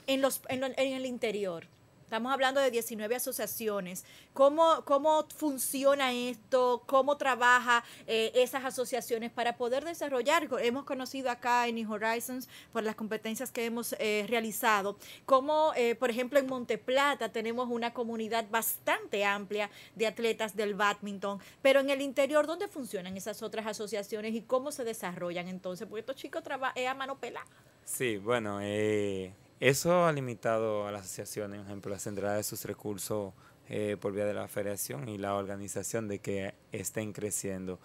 en, 0.08 0.22
los, 0.22 0.42
en, 0.50 0.60
lo- 0.62 0.68
en 0.68 0.94
el 0.94 1.06
interior. 1.06 1.66
Estamos 2.10 2.34
hablando 2.34 2.60
de 2.60 2.72
19 2.72 3.18
asociaciones. 3.18 4.04
¿Cómo, 4.34 4.84
cómo 4.84 5.28
funciona 5.28 6.12
esto? 6.12 6.82
¿Cómo 6.88 7.18
trabaja 7.18 7.84
eh, 8.08 8.32
esas 8.34 8.66
asociaciones 8.66 9.30
para 9.30 9.58
poder 9.58 9.86
desarrollar? 9.86 10.50
Hemos 10.60 10.86
conocido 10.86 11.30
acá 11.30 11.68
en 11.68 11.76
New 11.76 11.94
Horizons 11.94 12.50
por 12.74 12.82
las 12.82 12.96
competencias 12.96 13.52
que 13.52 13.64
hemos 13.64 13.94
eh, 14.00 14.26
realizado, 14.28 14.98
como 15.28 15.72
eh, 15.76 15.94
por 15.94 16.10
ejemplo 16.10 16.40
en 16.40 16.48
Monteplata 16.48 17.30
tenemos 17.30 17.70
una 17.70 17.94
comunidad 17.94 18.50
bastante 18.50 19.24
amplia 19.24 19.70
de 19.94 20.08
atletas 20.08 20.56
del 20.56 20.74
badminton, 20.74 21.40
pero 21.62 21.80
en 21.80 21.92
el 21.92 22.02
interior, 22.02 22.48
¿dónde 22.48 22.68
funcionan 22.68 23.18
esas 23.18 23.44
otras 23.44 23.68
asociaciones 23.68 24.34
y 24.34 24.42
cómo 24.42 24.72
se 24.72 24.84
desarrollan 24.84 25.48
entonces? 25.48 25.88
Porque 25.88 26.00
estos 26.00 26.16
chicos 26.16 26.42
trabajan 26.42 26.88
a 26.88 26.94
mano 26.96 27.20
pelada. 27.20 27.46
Sí, 27.86 28.18
bueno, 28.18 28.60
eh, 28.64 29.32
eso 29.60 30.06
ha 30.06 30.12
limitado 30.12 30.88
a 30.88 30.92
las 30.92 31.02
asociaciones, 31.02 31.60
por 31.60 31.68
ejemplo, 31.68 31.92
la 31.92 32.00
centralidad 32.00 32.38
de 32.38 32.44
sus 32.44 32.64
recursos 32.66 33.34
eh, 33.68 33.98
por 34.00 34.14
vía 34.14 34.26
de 34.26 34.34
la 34.34 34.48
federación 34.48 35.10
y 35.10 35.18
la 35.18 35.36
organización 35.36 36.08
de 36.08 36.20
que 36.20 36.54
estén 36.72 37.14
creciendo. 37.14 37.80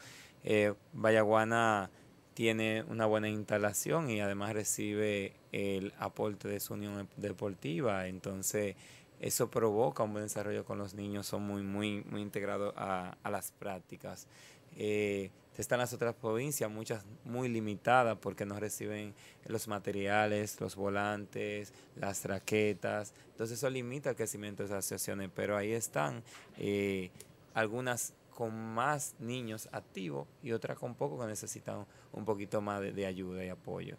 Eh, 0.45 0.75
Vallaguana 0.93 1.91
tiene 2.35 2.85
una 2.89 3.07
buena 3.07 3.29
instalación 3.29 4.11
y 4.11 4.21
además 4.21 4.53
recibe 4.53 5.35
el 5.53 5.93
aporte 5.99 6.49
de 6.49 6.61
su 6.61 6.75
unión 6.75 7.09
deportiva, 7.17 8.07
entonces 8.09 8.77
eso 9.21 9.51
provoca 9.51 10.03
un 10.03 10.13
buen 10.13 10.25
desarrollo 10.25 10.65
con 10.65 10.79
los 10.79 10.95
niños, 10.95 11.27
son 11.27 11.43
muy, 11.43 11.63
muy, 11.63 12.03
muy 12.05 12.21
integrados 12.21 12.75
a, 12.77 13.17
a 13.23 13.31
las 13.31 13.53
prácticas. 13.53 14.27
Eh, 14.77 15.31
están 15.63 15.79
las 15.79 15.93
otras 15.93 16.15
provincias, 16.15 16.71
muchas 16.71 17.05
muy 17.25 17.49
limitadas 17.49 18.19
porque 18.21 18.45
no 18.45 18.59
reciben 18.59 19.15
los 19.47 19.69
materiales, 19.69 20.61
los 20.61 20.77
volantes, 20.77 21.73
las 21.97 22.25
raquetas. 22.25 23.15
Entonces 23.31 23.59
eso 23.59 23.71
limita 23.71 24.11
el 24.11 24.17
crecimiento 24.17 24.63
de 24.63 24.67
esas 24.69 24.79
asociaciones, 24.79 25.31
pero 25.35 25.57
ahí 25.57 25.73
están 25.73 26.23
eh, 26.59 27.11
algunas 27.55 28.15
con 28.31 28.53
más 28.75 29.15
niños 29.21 29.69
activos 29.71 30.27
y 30.43 30.51
otras 30.53 30.77
con 30.79 30.95
poco 30.97 31.21
que 31.21 31.27
necesitan 31.27 31.87
un 32.13 32.25
poquito 32.25 32.61
más 32.61 32.81
de, 32.81 32.93
de 32.93 33.07
ayuda 33.07 33.45
y 33.45 33.49
apoyo. 33.49 33.97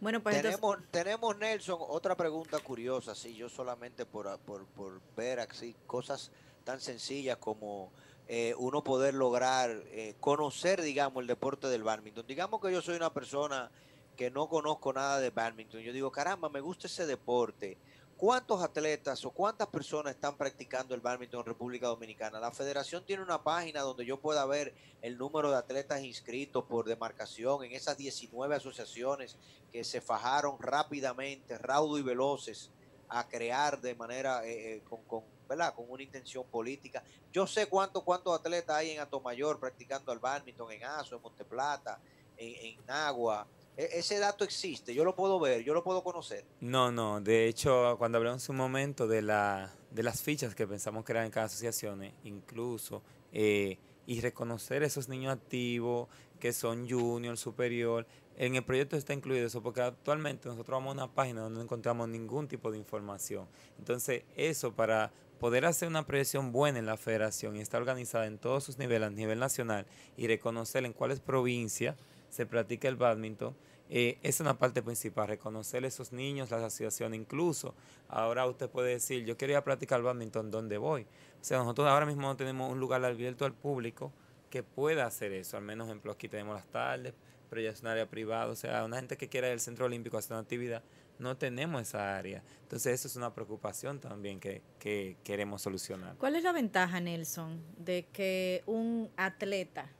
Bueno, 0.00 0.22
pues 0.22 0.36
entonces- 0.36 0.60
Tenemos, 0.60 0.90
tenemos, 0.90 1.38
Nelson, 1.38 1.78
otra 1.80 2.16
pregunta 2.16 2.58
curiosa, 2.60 3.14
sí, 3.14 3.34
yo 3.34 3.48
solamente 3.48 4.06
por, 4.06 4.38
por, 4.40 4.64
por 4.66 5.00
ver 5.16 5.40
así 5.40 5.74
cosas 5.86 6.30
tan 6.62 6.80
sencillas 6.80 7.36
como 7.38 7.90
eh, 8.26 8.54
uno 8.56 8.82
poder 8.82 9.14
lograr 9.14 9.70
eh, 9.86 10.14
conocer, 10.20 10.80
digamos, 10.82 11.20
el 11.20 11.26
deporte 11.26 11.68
del 11.68 11.82
badminton. 11.82 12.26
Digamos 12.26 12.60
que 12.60 12.72
yo 12.72 12.80
soy 12.80 12.96
una 12.96 13.12
persona 13.12 13.70
que 14.16 14.30
no 14.30 14.48
conozco 14.48 14.92
nada 14.92 15.20
de 15.20 15.30
badminton. 15.30 15.80
Yo 15.80 15.92
digo, 15.92 16.10
caramba, 16.10 16.48
me 16.48 16.60
gusta 16.60 16.86
ese 16.86 17.06
deporte. 17.06 17.76
¿Cuántos 18.16 18.62
atletas 18.62 19.24
o 19.24 19.30
cuántas 19.30 19.66
personas 19.68 20.14
están 20.14 20.36
practicando 20.36 20.94
el 20.94 21.00
badminton 21.00 21.40
en 21.40 21.46
República 21.46 21.88
Dominicana? 21.88 22.38
La 22.38 22.52
federación 22.52 23.04
tiene 23.04 23.22
una 23.22 23.42
página 23.42 23.80
donde 23.80 24.06
yo 24.06 24.20
pueda 24.20 24.46
ver 24.46 24.72
el 25.02 25.18
número 25.18 25.50
de 25.50 25.56
atletas 25.56 26.02
inscritos 26.02 26.64
por 26.64 26.86
demarcación 26.86 27.64
en 27.64 27.72
esas 27.72 27.98
19 27.98 28.54
asociaciones 28.54 29.36
que 29.72 29.82
se 29.82 30.00
fajaron 30.00 30.56
rápidamente, 30.60 31.58
raudo 31.58 31.98
y 31.98 32.02
veloces 32.02 32.70
a 33.08 33.28
crear 33.28 33.80
de 33.80 33.94
manera 33.96 34.46
eh, 34.46 34.76
eh, 34.76 34.82
con, 35.08 35.22
¿verdad? 35.48 35.74
con 35.74 35.86
una 35.88 36.02
intención 36.02 36.44
política. 36.50 37.02
Yo 37.32 37.46
sé 37.46 37.66
cuántos 37.66 38.02
cuántos 38.02 38.38
atletas 38.38 38.76
hay 38.76 38.90
en 38.90 39.00
Atomayor 39.00 39.58
practicando 39.58 40.12
el 40.12 40.18
badminton, 40.18 40.72
en 40.72 40.84
Aso, 40.84 41.16
en 41.16 41.22
Monteplata, 41.22 42.00
en, 42.36 42.78
en 42.80 42.90
Agua. 42.90 43.46
E- 43.76 43.90
ese 43.98 44.18
dato 44.18 44.44
existe, 44.44 44.94
yo 44.94 45.04
lo 45.04 45.14
puedo 45.14 45.40
ver, 45.40 45.62
yo 45.64 45.74
lo 45.74 45.82
puedo 45.82 46.02
conocer. 46.04 46.44
No, 46.60 46.92
no. 46.92 47.20
De 47.20 47.48
hecho, 47.48 47.96
cuando 47.98 48.18
hablamos 48.18 48.48
un 48.48 48.56
momento 48.56 49.06
de, 49.08 49.22
la, 49.22 49.72
de 49.90 50.02
las 50.02 50.22
fichas 50.22 50.54
que 50.54 50.66
pensamos 50.66 51.04
crear 51.04 51.24
en 51.24 51.30
cada 51.30 51.46
asociación, 51.46 52.12
incluso, 52.24 53.02
eh, 53.32 53.78
y 54.06 54.20
reconocer 54.20 54.82
esos 54.82 55.08
niños 55.08 55.32
activos 55.32 56.08
que 56.38 56.52
son 56.52 56.88
junior, 56.88 57.36
superior, 57.38 58.06
en 58.36 58.54
el 58.56 58.64
proyecto 58.64 58.96
está 58.96 59.14
incluido 59.14 59.46
eso, 59.46 59.62
porque 59.62 59.80
actualmente 59.80 60.48
nosotros 60.48 60.76
vamos 60.76 60.90
a 60.90 61.04
una 61.04 61.14
página 61.14 61.40
donde 61.40 61.58
no 61.58 61.62
encontramos 61.62 62.08
ningún 62.08 62.48
tipo 62.48 62.70
de 62.70 62.76
información. 62.78 63.48
Entonces, 63.78 64.24
eso 64.36 64.72
para 64.74 65.10
poder 65.38 65.66
hacer 65.66 65.88
una 65.88 66.06
proyección 66.06 66.52
buena 66.52 66.78
en 66.78 66.86
la 66.86 66.96
federación 66.96 67.56
y 67.56 67.60
estar 67.60 67.80
organizada 67.80 68.26
en 68.26 68.38
todos 68.38 68.64
sus 68.64 68.78
niveles, 68.78 69.08
a 69.08 69.10
nivel 69.10 69.38
nacional, 69.38 69.86
y 70.16 70.26
reconocer 70.26 70.84
en 70.84 70.92
cuáles 70.92 71.20
provincias 71.20 71.96
se 72.30 72.46
practica 72.46 72.88
el 72.88 72.96
badminton, 72.96 73.54
eh, 73.90 74.18
es 74.22 74.40
una 74.40 74.58
parte 74.58 74.82
principal, 74.82 75.28
reconocer 75.28 75.84
esos 75.84 76.12
niños, 76.12 76.50
las 76.50 76.62
asociaciones, 76.62 77.20
incluso 77.20 77.74
ahora 78.08 78.46
usted 78.46 78.68
puede 78.70 78.90
decir, 78.90 79.24
yo 79.24 79.36
quería 79.36 79.62
practicar 79.62 80.02
badminton, 80.02 80.50
¿dónde 80.50 80.78
voy? 80.78 81.02
O 81.40 81.44
sea, 81.44 81.58
nosotros 81.58 81.86
ahora 81.86 82.06
mismo 82.06 82.22
no 82.22 82.36
tenemos 82.36 82.72
un 82.72 82.80
lugar 82.80 83.04
abierto 83.04 83.44
al 83.44 83.52
público 83.52 84.10
que 84.48 84.62
pueda 84.62 85.04
hacer 85.04 85.32
eso, 85.32 85.58
al 85.58 85.64
menos 85.64 85.86
ejemplo 85.88 86.12
aquí 86.12 86.28
tenemos 86.28 86.54
las 86.54 86.66
tardes, 86.66 87.12
pero 87.50 87.60
ya 87.60 87.70
es 87.70 87.82
un 87.82 87.88
área 87.88 88.08
privada, 88.08 88.46
o 88.46 88.56
sea, 88.56 88.84
una 88.84 88.96
gente 88.96 89.16
que 89.16 89.28
quiera 89.28 89.48
ir 89.48 89.52
al 89.52 89.60
centro 89.60 89.84
olímpico 89.84 90.16
a 90.16 90.20
hacer 90.20 90.32
una 90.32 90.40
actividad, 90.40 90.82
no 91.18 91.36
tenemos 91.36 91.82
esa 91.82 92.16
área. 92.16 92.42
Entonces 92.62 92.94
eso 92.94 93.08
es 93.08 93.16
una 93.16 93.34
preocupación 93.34 94.00
también 94.00 94.40
que, 94.40 94.62
que 94.78 95.16
queremos 95.22 95.62
solucionar. 95.62 96.16
¿Cuál 96.16 96.36
es 96.36 96.42
la 96.42 96.52
ventaja, 96.52 97.00
Nelson, 97.00 97.62
de 97.78 98.06
que 98.12 98.62
un 98.66 99.10
atleta, 99.16 99.90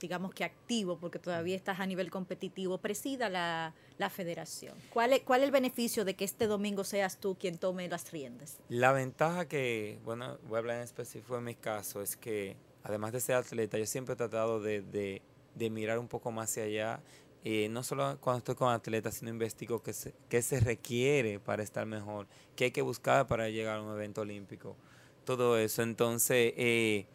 digamos 0.00 0.32
que 0.32 0.44
activo, 0.44 0.98
porque 0.98 1.18
todavía 1.18 1.56
estás 1.56 1.80
a 1.80 1.86
nivel 1.86 2.10
competitivo, 2.10 2.78
presida 2.78 3.28
la, 3.28 3.74
la 3.98 4.10
federación? 4.10 4.76
¿Cuál 4.92 5.12
es, 5.14 5.20
¿Cuál 5.20 5.40
es 5.40 5.46
el 5.46 5.52
beneficio 5.52 6.04
de 6.04 6.14
que 6.14 6.24
este 6.24 6.46
domingo 6.46 6.84
seas 6.84 7.18
tú 7.18 7.36
quien 7.38 7.58
tome 7.58 7.88
las 7.88 8.10
riendas? 8.12 8.58
La 8.68 8.92
ventaja 8.92 9.46
que, 9.48 9.98
bueno, 10.04 10.38
voy 10.48 10.56
a 10.56 10.58
hablar 10.58 10.76
en 10.76 10.82
específico 10.82 11.38
en 11.38 11.44
mi 11.44 11.54
caso, 11.54 12.02
es 12.02 12.16
que 12.16 12.56
además 12.82 13.12
de 13.12 13.20
ser 13.20 13.36
atleta, 13.36 13.78
yo 13.78 13.86
siempre 13.86 14.14
he 14.14 14.16
tratado 14.16 14.60
de, 14.60 14.82
de, 14.82 15.22
de 15.54 15.70
mirar 15.70 15.98
un 15.98 16.08
poco 16.08 16.30
más 16.30 16.50
hacia 16.50 16.64
allá. 16.64 17.00
Eh, 17.44 17.68
no 17.70 17.82
solo 17.82 18.18
cuando 18.20 18.38
estoy 18.38 18.54
con 18.54 18.72
atletas, 18.72 19.14
sino 19.14 19.30
investigo 19.30 19.82
qué 19.82 19.92
se, 19.92 20.14
qué 20.28 20.42
se 20.42 20.60
requiere 20.60 21.40
para 21.40 21.62
estar 21.62 21.86
mejor, 21.86 22.26
qué 22.54 22.64
hay 22.64 22.70
que 22.70 22.82
buscar 22.82 23.26
para 23.26 23.48
llegar 23.48 23.78
a 23.78 23.82
un 23.82 23.92
evento 23.92 24.20
olímpico. 24.20 24.76
Todo 25.24 25.56
eso. 25.56 25.82
Entonces, 25.82 26.52
eh, 26.56 27.06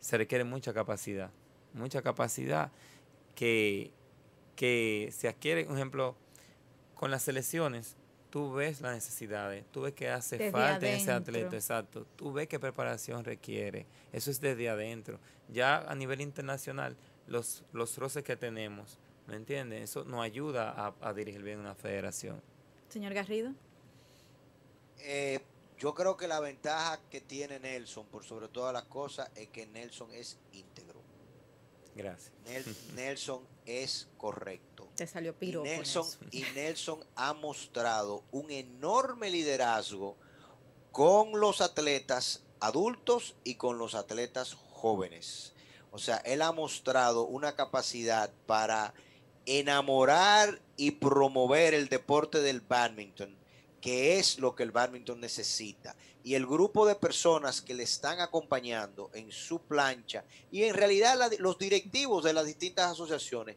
se 0.00 0.18
requiere 0.18 0.44
mucha 0.44 0.74
capacidad. 0.74 1.30
Mucha 1.72 2.02
capacidad 2.02 2.72
que, 3.34 3.92
que 4.56 5.10
se 5.12 5.28
adquiere, 5.28 5.64
por 5.64 5.76
ejemplo, 5.76 6.16
con 6.94 7.10
las 7.10 7.22
selecciones, 7.22 7.96
tú 8.28 8.52
ves 8.52 8.80
las 8.80 8.94
necesidades, 8.94 9.64
tú 9.72 9.82
ves 9.82 9.94
qué 9.94 10.10
hace 10.10 10.36
Desde 10.36 10.52
falta 10.52 10.86
en 10.88 10.96
ese 10.96 11.10
atleta, 11.10 11.56
exacto. 11.56 12.06
Tú 12.16 12.32
ves 12.32 12.48
qué 12.48 12.58
preparación 12.58 13.24
requiere. 13.24 13.86
Eso 14.12 14.30
es 14.30 14.40
desde 14.40 14.68
adentro. 14.68 15.18
Ya 15.48 15.78
a 15.78 15.94
nivel 15.94 16.20
internacional, 16.20 16.96
los, 17.26 17.64
los 17.72 17.96
roces 17.96 18.24
que 18.24 18.36
tenemos, 18.36 18.98
¿me 19.30 19.36
entiendes? 19.36 19.82
Eso 19.90 20.04
nos 20.04 20.20
ayuda 20.22 20.70
a, 20.70 20.94
a 21.00 21.14
dirigir 21.14 21.42
bien 21.42 21.58
una 21.60 21.74
federación. 21.74 22.42
Señor 22.88 23.14
Garrido. 23.14 23.52
Eh, 24.98 25.40
yo 25.78 25.94
creo 25.94 26.16
que 26.16 26.28
la 26.28 26.40
ventaja 26.40 27.00
que 27.10 27.20
tiene 27.20 27.58
Nelson, 27.58 28.06
por 28.06 28.24
sobre 28.24 28.48
todas 28.48 28.72
las 28.72 28.84
cosas, 28.84 29.30
es 29.34 29.48
que 29.48 29.66
Nelson 29.66 30.12
es 30.12 30.36
íntegro. 30.52 31.00
Gracias. 31.94 32.32
Nel- 32.46 32.76
Nelson 32.94 33.40
es 33.66 34.08
correcto. 34.18 34.88
Te 34.96 35.06
salió 35.06 35.30
Y 35.30 35.34
piro. 35.34 35.62
Nelson, 35.62 36.06
y 36.32 36.42
Nelson 36.54 37.00
ha 37.16 37.32
mostrado 37.32 38.24
un 38.32 38.50
enorme 38.50 39.30
liderazgo 39.30 40.16
con 40.92 41.38
los 41.40 41.60
atletas 41.60 42.42
adultos 42.60 43.36
y 43.44 43.54
con 43.54 43.78
los 43.78 43.94
atletas 43.94 44.54
jóvenes. 44.54 45.54
O 45.92 45.98
sea, 45.98 46.18
él 46.18 46.42
ha 46.42 46.52
mostrado 46.52 47.24
una 47.26 47.56
capacidad 47.56 48.30
para 48.46 48.92
enamorar 49.46 50.60
y 50.76 50.92
promover 50.92 51.74
el 51.74 51.88
deporte 51.88 52.40
del 52.40 52.60
badminton, 52.60 53.36
que 53.80 54.18
es 54.18 54.38
lo 54.38 54.54
que 54.54 54.62
el 54.62 54.70
badminton 54.70 55.20
necesita. 55.20 55.96
Y 56.22 56.34
el 56.34 56.46
grupo 56.46 56.86
de 56.86 56.94
personas 56.94 57.60
que 57.62 57.74
le 57.74 57.82
están 57.82 58.20
acompañando 58.20 59.10
en 59.14 59.32
su 59.32 59.60
plancha 59.60 60.24
y 60.50 60.64
en 60.64 60.74
realidad 60.74 61.18
los 61.38 61.58
directivos 61.58 62.24
de 62.24 62.34
las 62.34 62.44
distintas 62.44 62.92
asociaciones 62.92 63.56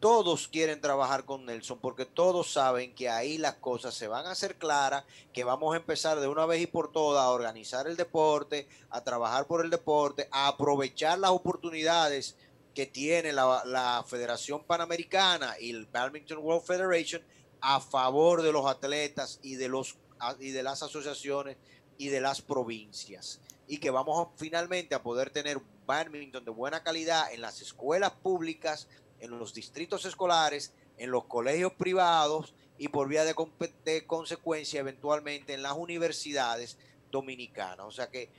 todos 0.00 0.48
quieren 0.48 0.80
trabajar 0.80 1.26
con 1.26 1.44
Nelson 1.44 1.78
porque 1.78 2.06
todos 2.06 2.50
saben 2.50 2.94
que 2.94 3.10
ahí 3.10 3.36
las 3.36 3.56
cosas 3.56 3.94
se 3.94 4.08
van 4.08 4.26
a 4.26 4.30
hacer 4.30 4.56
claras, 4.56 5.04
que 5.34 5.44
vamos 5.44 5.74
a 5.74 5.76
empezar 5.76 6.18
de 6.20 6.26
una 6.26 6.46
vez 6.46 6.62
y 6.62 6.66
por 6.66 6.90
todas 6.90 7.22
a 7.22 7.30
organizar 7.30 7.86
el 7.86 7.98
deporte, 7.98 8.66
a 8.88 9.04
trabajar 9.04 9.46
por 9.46 9.62
el 9.62 9.70
deporte, 9.70 10.26
a 10.32 10.48
aprovechar 10.48 11.18
las 11.18 11.32
oportunidades 11.32 12.34
que 12.74 12.86
tiene 12.86 13.32
la, 13.32 14.04
Federación 14.06 14.64
Panamericana 14.64 15.54
y 15.60 15.70
el 15.70 15.86
Badminton 15.86 16.38
World 16.38 16.64
Federation 16.64 17.22
a 17.60 17.80
favor 17.80 18.42
de 18.42 18.52
los 18.52 18.66
atletas 18.66 19.38
y 19.42 19.56
de, 19.56 19.68
los, 19.68 19.96
y 20.38 20.50
de 20.50 20.62
las 20.62 20.82
asociaciones 20.82 21.56
y 21.98 22.08
de 22.08 22.20
las 22.20 22.40
provincias. 22.40 23.40
Y 23.66 23.78
que 23.78 23.90
vamos 23.90 24.28
finalmente 24.36 24.94
a 24.94 25.02
poder 25.02 25.30
tener 25.30 25.60
badminton 25.86 26.44
de 26.44 26.50
buena 26.50 26.82
calidad 26.82 27.32
en 27.32 27.40
las 27.40 27.60
escuelas 27.60 28.12
públicas, 28.12 28.88
en 29.20 29.38
los 29.38 29.52
distritos 29.52 30.04
escolares, 30.04 30.72
en 30.96 31.10
los 31.10 31.24
colegios 31.24 31.72
privados 31.72 32.54
y 32.78 32.88
por 32.88 33.08
vía 33.08 33.24
de, 33.24 33.34
de 33.84 34.06
consecuencia 34.06 34.80
eventualmente 34.80 35.54
en 35.54 35.62
las 35.62 35.74
universidades 35.74 36.78
dominicanas. 37.10 37.86
O 37.86 37.90
sea 37.90 38.10
que 38.10 38.30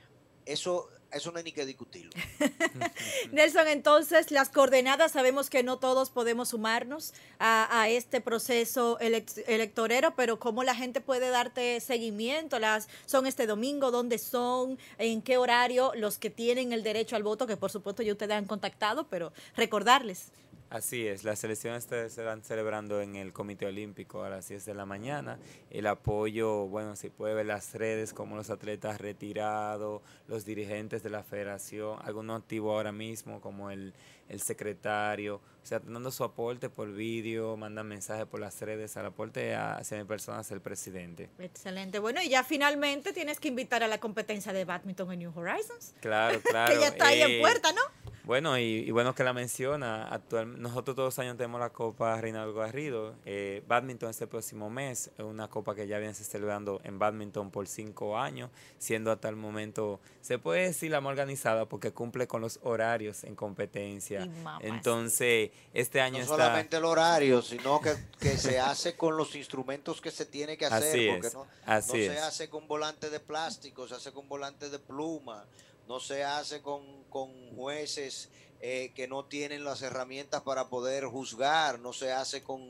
eso, 0.46 0.88
eso 1.12 1.30
no 1.32 1.38
hay 1.38 1.44
ni 1.44 1.52
que 1.52 1.64
discutirlo. 1.66 2.12
Nelson, 3.32 3.68
entonces 3.68 4.30
las 4.30 4.48
coordenadas, 4.48 5.12
sabemos 5.12 5.50
que 5.50 5.62
no 5.62 5.78
todos 5.78 6.10
podemos 6.10 6.50
sumarnos 6.50 7.12
a, 7.38 7.80
a 7.82 7.88
este 7.88 8.20
proceso 8.20 8.98
elec- 9.00 9.42
electorero, 9.46 10.14
pero 10.14 10.38
¿cómo 10.38 10.64
la 10.64 10.74
gente 10.74 11.00
puede 11.00 11.30
darte 11.30 11.80
seguimiento? 11.80 12.58
Las 12.58 12.88
¿Son 13.06 13.26
este 13.26 13.46
domingo? 13.46 13.90
¿Dónde 13.90 14.18
son? 14.18 14.78
¿En 14.98 15.22
qué 15.22 15.36
horario? 15.36 15.92
Los 15.94 16.18
que 16.18 16.30
tienen 16.30 16.72
el 16.72 16.82
derecho 16.82 17.16
al 17.16 17.22
voto, 17.22 17.46
que 17.46 17.56
por 17.56 17.70
supuesto 17.70 18.02
ya 18.02 18.12
ustedes 18.12 18.36
han 18.36 18.46
contactado, 18.46 19.06
pero 19.08 19.32
recordarles. 19.56 20.28
Así 20.72 21.06
es, 21.06 21.22
las 21.22 21.44
elecciones 21.44 21.84
se 21.84 22.06
estarán 22.06 22.42
celebrando 22.42 23.02
en 23.02 23.14
el 23.16 23.34
Comité 23.34 23.66
Olímpico 23.66 24.24
a 24.24 24.30
las 24.30 24.48
10 24.48 24.64
de 24.64 24.74
la 24.74 24.86
mañana. 24.86 25.38
El 25.70 25.86
apoyo, 25.86 26.66
bueno, 26.66 26.96
se 26.96 27.10
puede 27.10 27.34
ver 27.34 27.44
las 27.44 27.74
redes 27.74 28.14
como 28.14 28.36
los 28.36 28.48
atletas 28.48 28.98
retirados, 28.98 30.00
los 30.28 30.46
dirigentes 30.46 31.02
de 31.02 31.10
la 31.10 31.22
federación, 31.22 31.98
algunos 32.02 32.40
activos 32.40 32.72
ahora 32.74 32.90
mismo 32.90 33.42
como 33.42 33.70
el, 33.70 33.92
el 34.30 34.40
secretario, 34.40 35.36
o 35.62 35.66
sea, 35.66 35.78
dando 35.80 36.10
su 36.10 36.24
aporte 36.24 36.70
por 36.70 36.90
vídeo, 36.90 37.54
mandan 37.58 37.86
mensajes 37.86 38.24
por 38.24 38.40
las 38.40 38.58
redes, 38.62 38.96
al 38.96 39.04
aporte 39.04 39.54
a- 39.54 39.76
hacia 39.76 39.98
mi 39.98 40.04
persona, 40.04 40.38
hacia 40.38 40.54
el 40.54 40.62
presidente. 40.62 41.28
Excelente. 41.38 41.98
Bueno, 41.98 42.22
y 42.22 42.30
ya 42.30 42.44
finalmente 42.44 43.12
tienes 43.12 43.38
que 43.38 43.48
invitar 43.48 43.82
a 43.82 43.88
la 43.88 43.98
competencia 44.00 44.54
de 44.54 44.64
badminton 44.64 45.12
en 45.12 45.18
New 45.18 45.32
Horizons, 45.38 45.94
Claro, 46.00 46.40
claro. 46.44 46.72
que 46.72 46.80
ya 46.80 46.88
está 46.88 47.08
ahí 47.08 47.20
eh, 47.20 47.36
en 47.36 47.40
puerta, 47.42 47.72
¿no? 47.72 48.01
Bueno, 48.24 48.56
y, 48.56 48.62
y 48.62 48.90
bueno 48.92 49.14
que 49.16 49.24
la 49.24 49.32
menciona. 49.32 50.06
Actual, 50.06 50.60
nosotros 50.62 50.94
todos 50.94 51.08
los 51.08 51.18
años 51.18 51.36
tenemos 51.36 51.60
la 51.60 51.70
Copa 51.70 52.20
Reinaldo 52.20 52.54
Garrido. 52.54 53.14
Eh, 53.24 53.64
badminton 53.66 54.10
este 54.10 54.28
próximo 54.28 54.70
mes. 54.70 55.10
Es 55.18 55.24
una 55.24 55.48
copa 55.48 55.74
que 55.74 55.88
ya 55.88 55.98
viene 55.98 56.14
se 56.14 56.22
celebrando 56.22 56.80
en 56.84 57.00
badminton 57.00 57.50
por 57.50 57.66
cinco 57.66 58.16
años, 58.16 58.50
siendo 58.78 59.10
hasta 59.10 59.28
el 59.28 59.34
momento, 59.34 59.98
se 60.20 60.38
puede 60.38 60.62
decir 60.68 60.92
la 60.92 61.00
más 61.00 61.10
organizada 61.10 61.66
porque 61.66 61.90
cumple 61.90 62.28
con 62.28 62.40
los 62.40 62.60
horarios 62.62 63.24
en 63.24 63.34
competencia. 63.34 64.28
Entonces, 64.60 65.50
este 65.74 66.00
año 66.00 66.18
No 66.18 66.22
está... 66.24 66.36
solamente 66.36 66.76
el 66.76 66.84
horario, 66.84 67.42
sino 67.42 67.80
que, 67.80 67.92
que 68.20 68.38
se 68.38 68.60
hace 68.60 68.94
con 68.96 69.16
los 69.16 69.34
instrumentos 69.34 70.00
que 70.00 70.12
se 70.12 70.26
tiene 70.26 70.56
que 70.56 70.66
hacer, 70.66 70.78
Así 70.88 71.08
porque 71.10 71.26
es, 71.26 71.34
no, 71.34 71.46
así 71.66 71.88
no 71.88 72.04
se 72.04 72.14
es. 72.14 72.22
hace 72.22 72.48
con 72.48 72.68
volantes 72.68 73.10
de 73.10 73.18
plástico, 73.20 73.88
se 73.88 73.94
hace 73.96 74.12
con 74.12 74.28
volantes 74.28 74.70
de 74.70 74.78
pluma, 74.78 75.44
no 75.88 76.00
se 76.00 76.24
hace 76.24 76.62
con, 76.62 77.04
con 77.04 77.54
jueces 77.56 78.30
eh, 78.60 78.92
que 78.94 79.08
no 79.08 79.24
tienen 79.24 79.64
las 79.64 79.82
herramientas 79.82 80.42
para 80.42 80.68
poder 80.68 81.04
juzgar, 81.06 81.78
no 81.80 81.92
se 81.92 82.12
hace 82.12 82.42
con, 82.42 82.60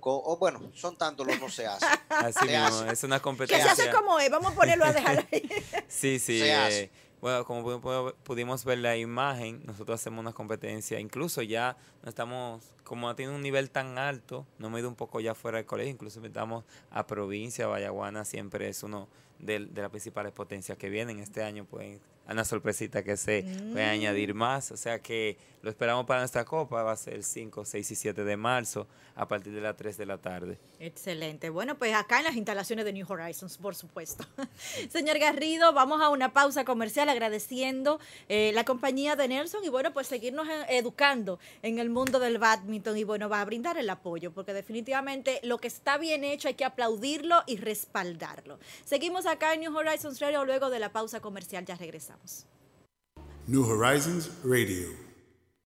con 0.00 0.20
o 0.24 0.36
bueno, 0.36 0.60
son 0.74 0.96
tantos 0.96 1.26
los 1.26 1.40
no 1.40 1.48
se 1.48 1.66
hace. 1.66 1.86
Así 2.08 2.38
se 2.46 2.46
mismo, 2.46 2.64
hace. 2.66 2.92
es 2.92 3.04
una 3.04 3.16
Que 3.16 3.20
se 3.20 3.22
competencia. 3.22 3.72
hace 3.72 3.90
como 3.90 4.18
es, 4.20 4.30
vamos 4.30 4.52
a 4.52 4.54
ponerlo 4.54 4.84
a 4.84 4.92
dejar 4.92 5.26
ahí. 5.32 5.48
Sí, 5.88 6.18
sí. 6.18 6.38
Se 6.38 6.48
eh, 6.48 6.54
hace. 6.54 6.90
bueno, 7.20 7.44
como 7.44 7.62
pu- 7.62 7.80
pu- 7.80 8.14
pudimos 8.22 8.64
ver 8.64 8.78
la 8.78 8.96
imagen, 8.96 9.62
nosotros 9.66 10.00
hacemos 10.00 10.20
una 10.20 10.32
competencia, 10.32 10.98
incluso 11.00 11.42
ya 11.42 11.76
no 12.02 12.08
estamos, 12.08 12.64
como 12.84 13.14
tiene 13.16 13.34
un 13.34 13.42
nivel 13.42 13.70
tan 13.70 13.98
alto, 13.98 14.46
no 14.58 14.68
hemos 14.68 14.80
ido 14.80 14.88
un 14.88 14.94
poco 14.96 15.20
ya 15.20 15.34
fuera 15.34 15.58
del 15.58 15.66
colegio, 15.66 15.90
incluso 15.92 16.18
invitamos 16.20 16.64
a 16.90 17.06
provincia, 17.06 17.66
Vallaguana, 17.66 18.24
siempre 18.24 18.68
es 18.68 18.82
uno 18.82 19.08
de, 19.38 19.58
de 19.66 19.82
las 19.82 19.90
principales 19.90 20.32
potencias 20.32 20.78
que 20.78 20.88
vienen. 20.88 21.18
Este 21.20 21.42
año 21.42 21.64
pueden, 21.64 22.00
una 22.28 22.44
sorpresita 22.44 23.02
que 23.02 23.16
se 23.16 23.44
pueden 23.72 23.88
añadir 23.88 24.34
más, 24.34 24.70
o 24.72 24.76
sea 24.76 25.00
que 25.00 25.36
lo 25.62 25.70
esperamos 25.70 26.04
para 26.06 26.20
nuestra 26.20 26.44
copa, 26.44 26.82
va 26.82 26.92
a 26.92 26.96
ser 26.96 27.14
el 27.14 27.24
5, 27.24 27.64
6 27.64 27.90
y 27.90 27.94
7 27.94 28.24
de 28.24 28.36
marzo, 28.36 28.88
a 29.14 29.28
partir 29.28 29.52
de 29.52 29.60
las 29.60 29.76
3 29.76 29.96
de 29.96 30.06
la 30.06 30.18
tarde. 30.18 30.58
Excelente. 30.80 31.50
Bueno, 31.50 31.76
pues 31.78 31.94
acá 31.94 32.18
en 32.18 32.24
las 32.24 32.34
instalaciones 32.34 32.84
de 32.84 32.92
New 32.92 33.06
Horizons, 33.08 33.58
por 33.58 33.76
supuesto. 33.76 34.26
Señor 34.90 35.18
Garrido, 35.18 35.72
vamos 35.72 36.02
a 36.02 36.08
una 36.08 36.32
pausa 36.32 36.64
comercial 36.64 37.08
agradeciendo 37.08 38.00
eh, 38.28 38.50
la 38.54 38.64
compañía 38.64 39.14
de 39.14 39.28
Nelson 39.28 39.64
y 39.64 39.68
bueno, 39.68 39.92
pues 39.92 40.08
seguirnos 40.08 40.48
eh, 40.48 40.66
educando 40.70 41.38
en 41.62 41.78
el 41.78 41.90
mundo 41.90 42.18
del 42.18 42.38
badminton 42.38 42.98
y 42.98 43.04
bueno, 43.04 43.28
va 43.28 43.40
a 43.40 43.44
brindar 43.44 43.78
el 43.78 43.88
apoyo 43.88 44.32
porque 44.32 44.52
definitivamente 44.52 45.38
lo 45.44 45.58
que 45.58 45.68
está 45.68 45.96
bien 45.96 46.24
hecho 46.24 46.48
hay 46.48 46.54
que 46.54 46.64
aplaudirlo 46.64 47.44
y 47.46 47.56
respaldarlo. 47.56 48.58
Seguimos 48.84 49.26
acá 49.26 49.54
en 49.54 49.60
New 49.60 49.76
Horizons 49.76 50.20
Radio 50.20 50.44
luego 50.44 50.70
de 50.70 50.80
la 50.80 50.92
pausa 50.92 51.20
comercial, 51.20 51.64
ya 51.64 51.76
regresamos. 51.76 52.46
New 53.46 53.64
Horizons 53.64 54.30
Radio. 54.44 55.01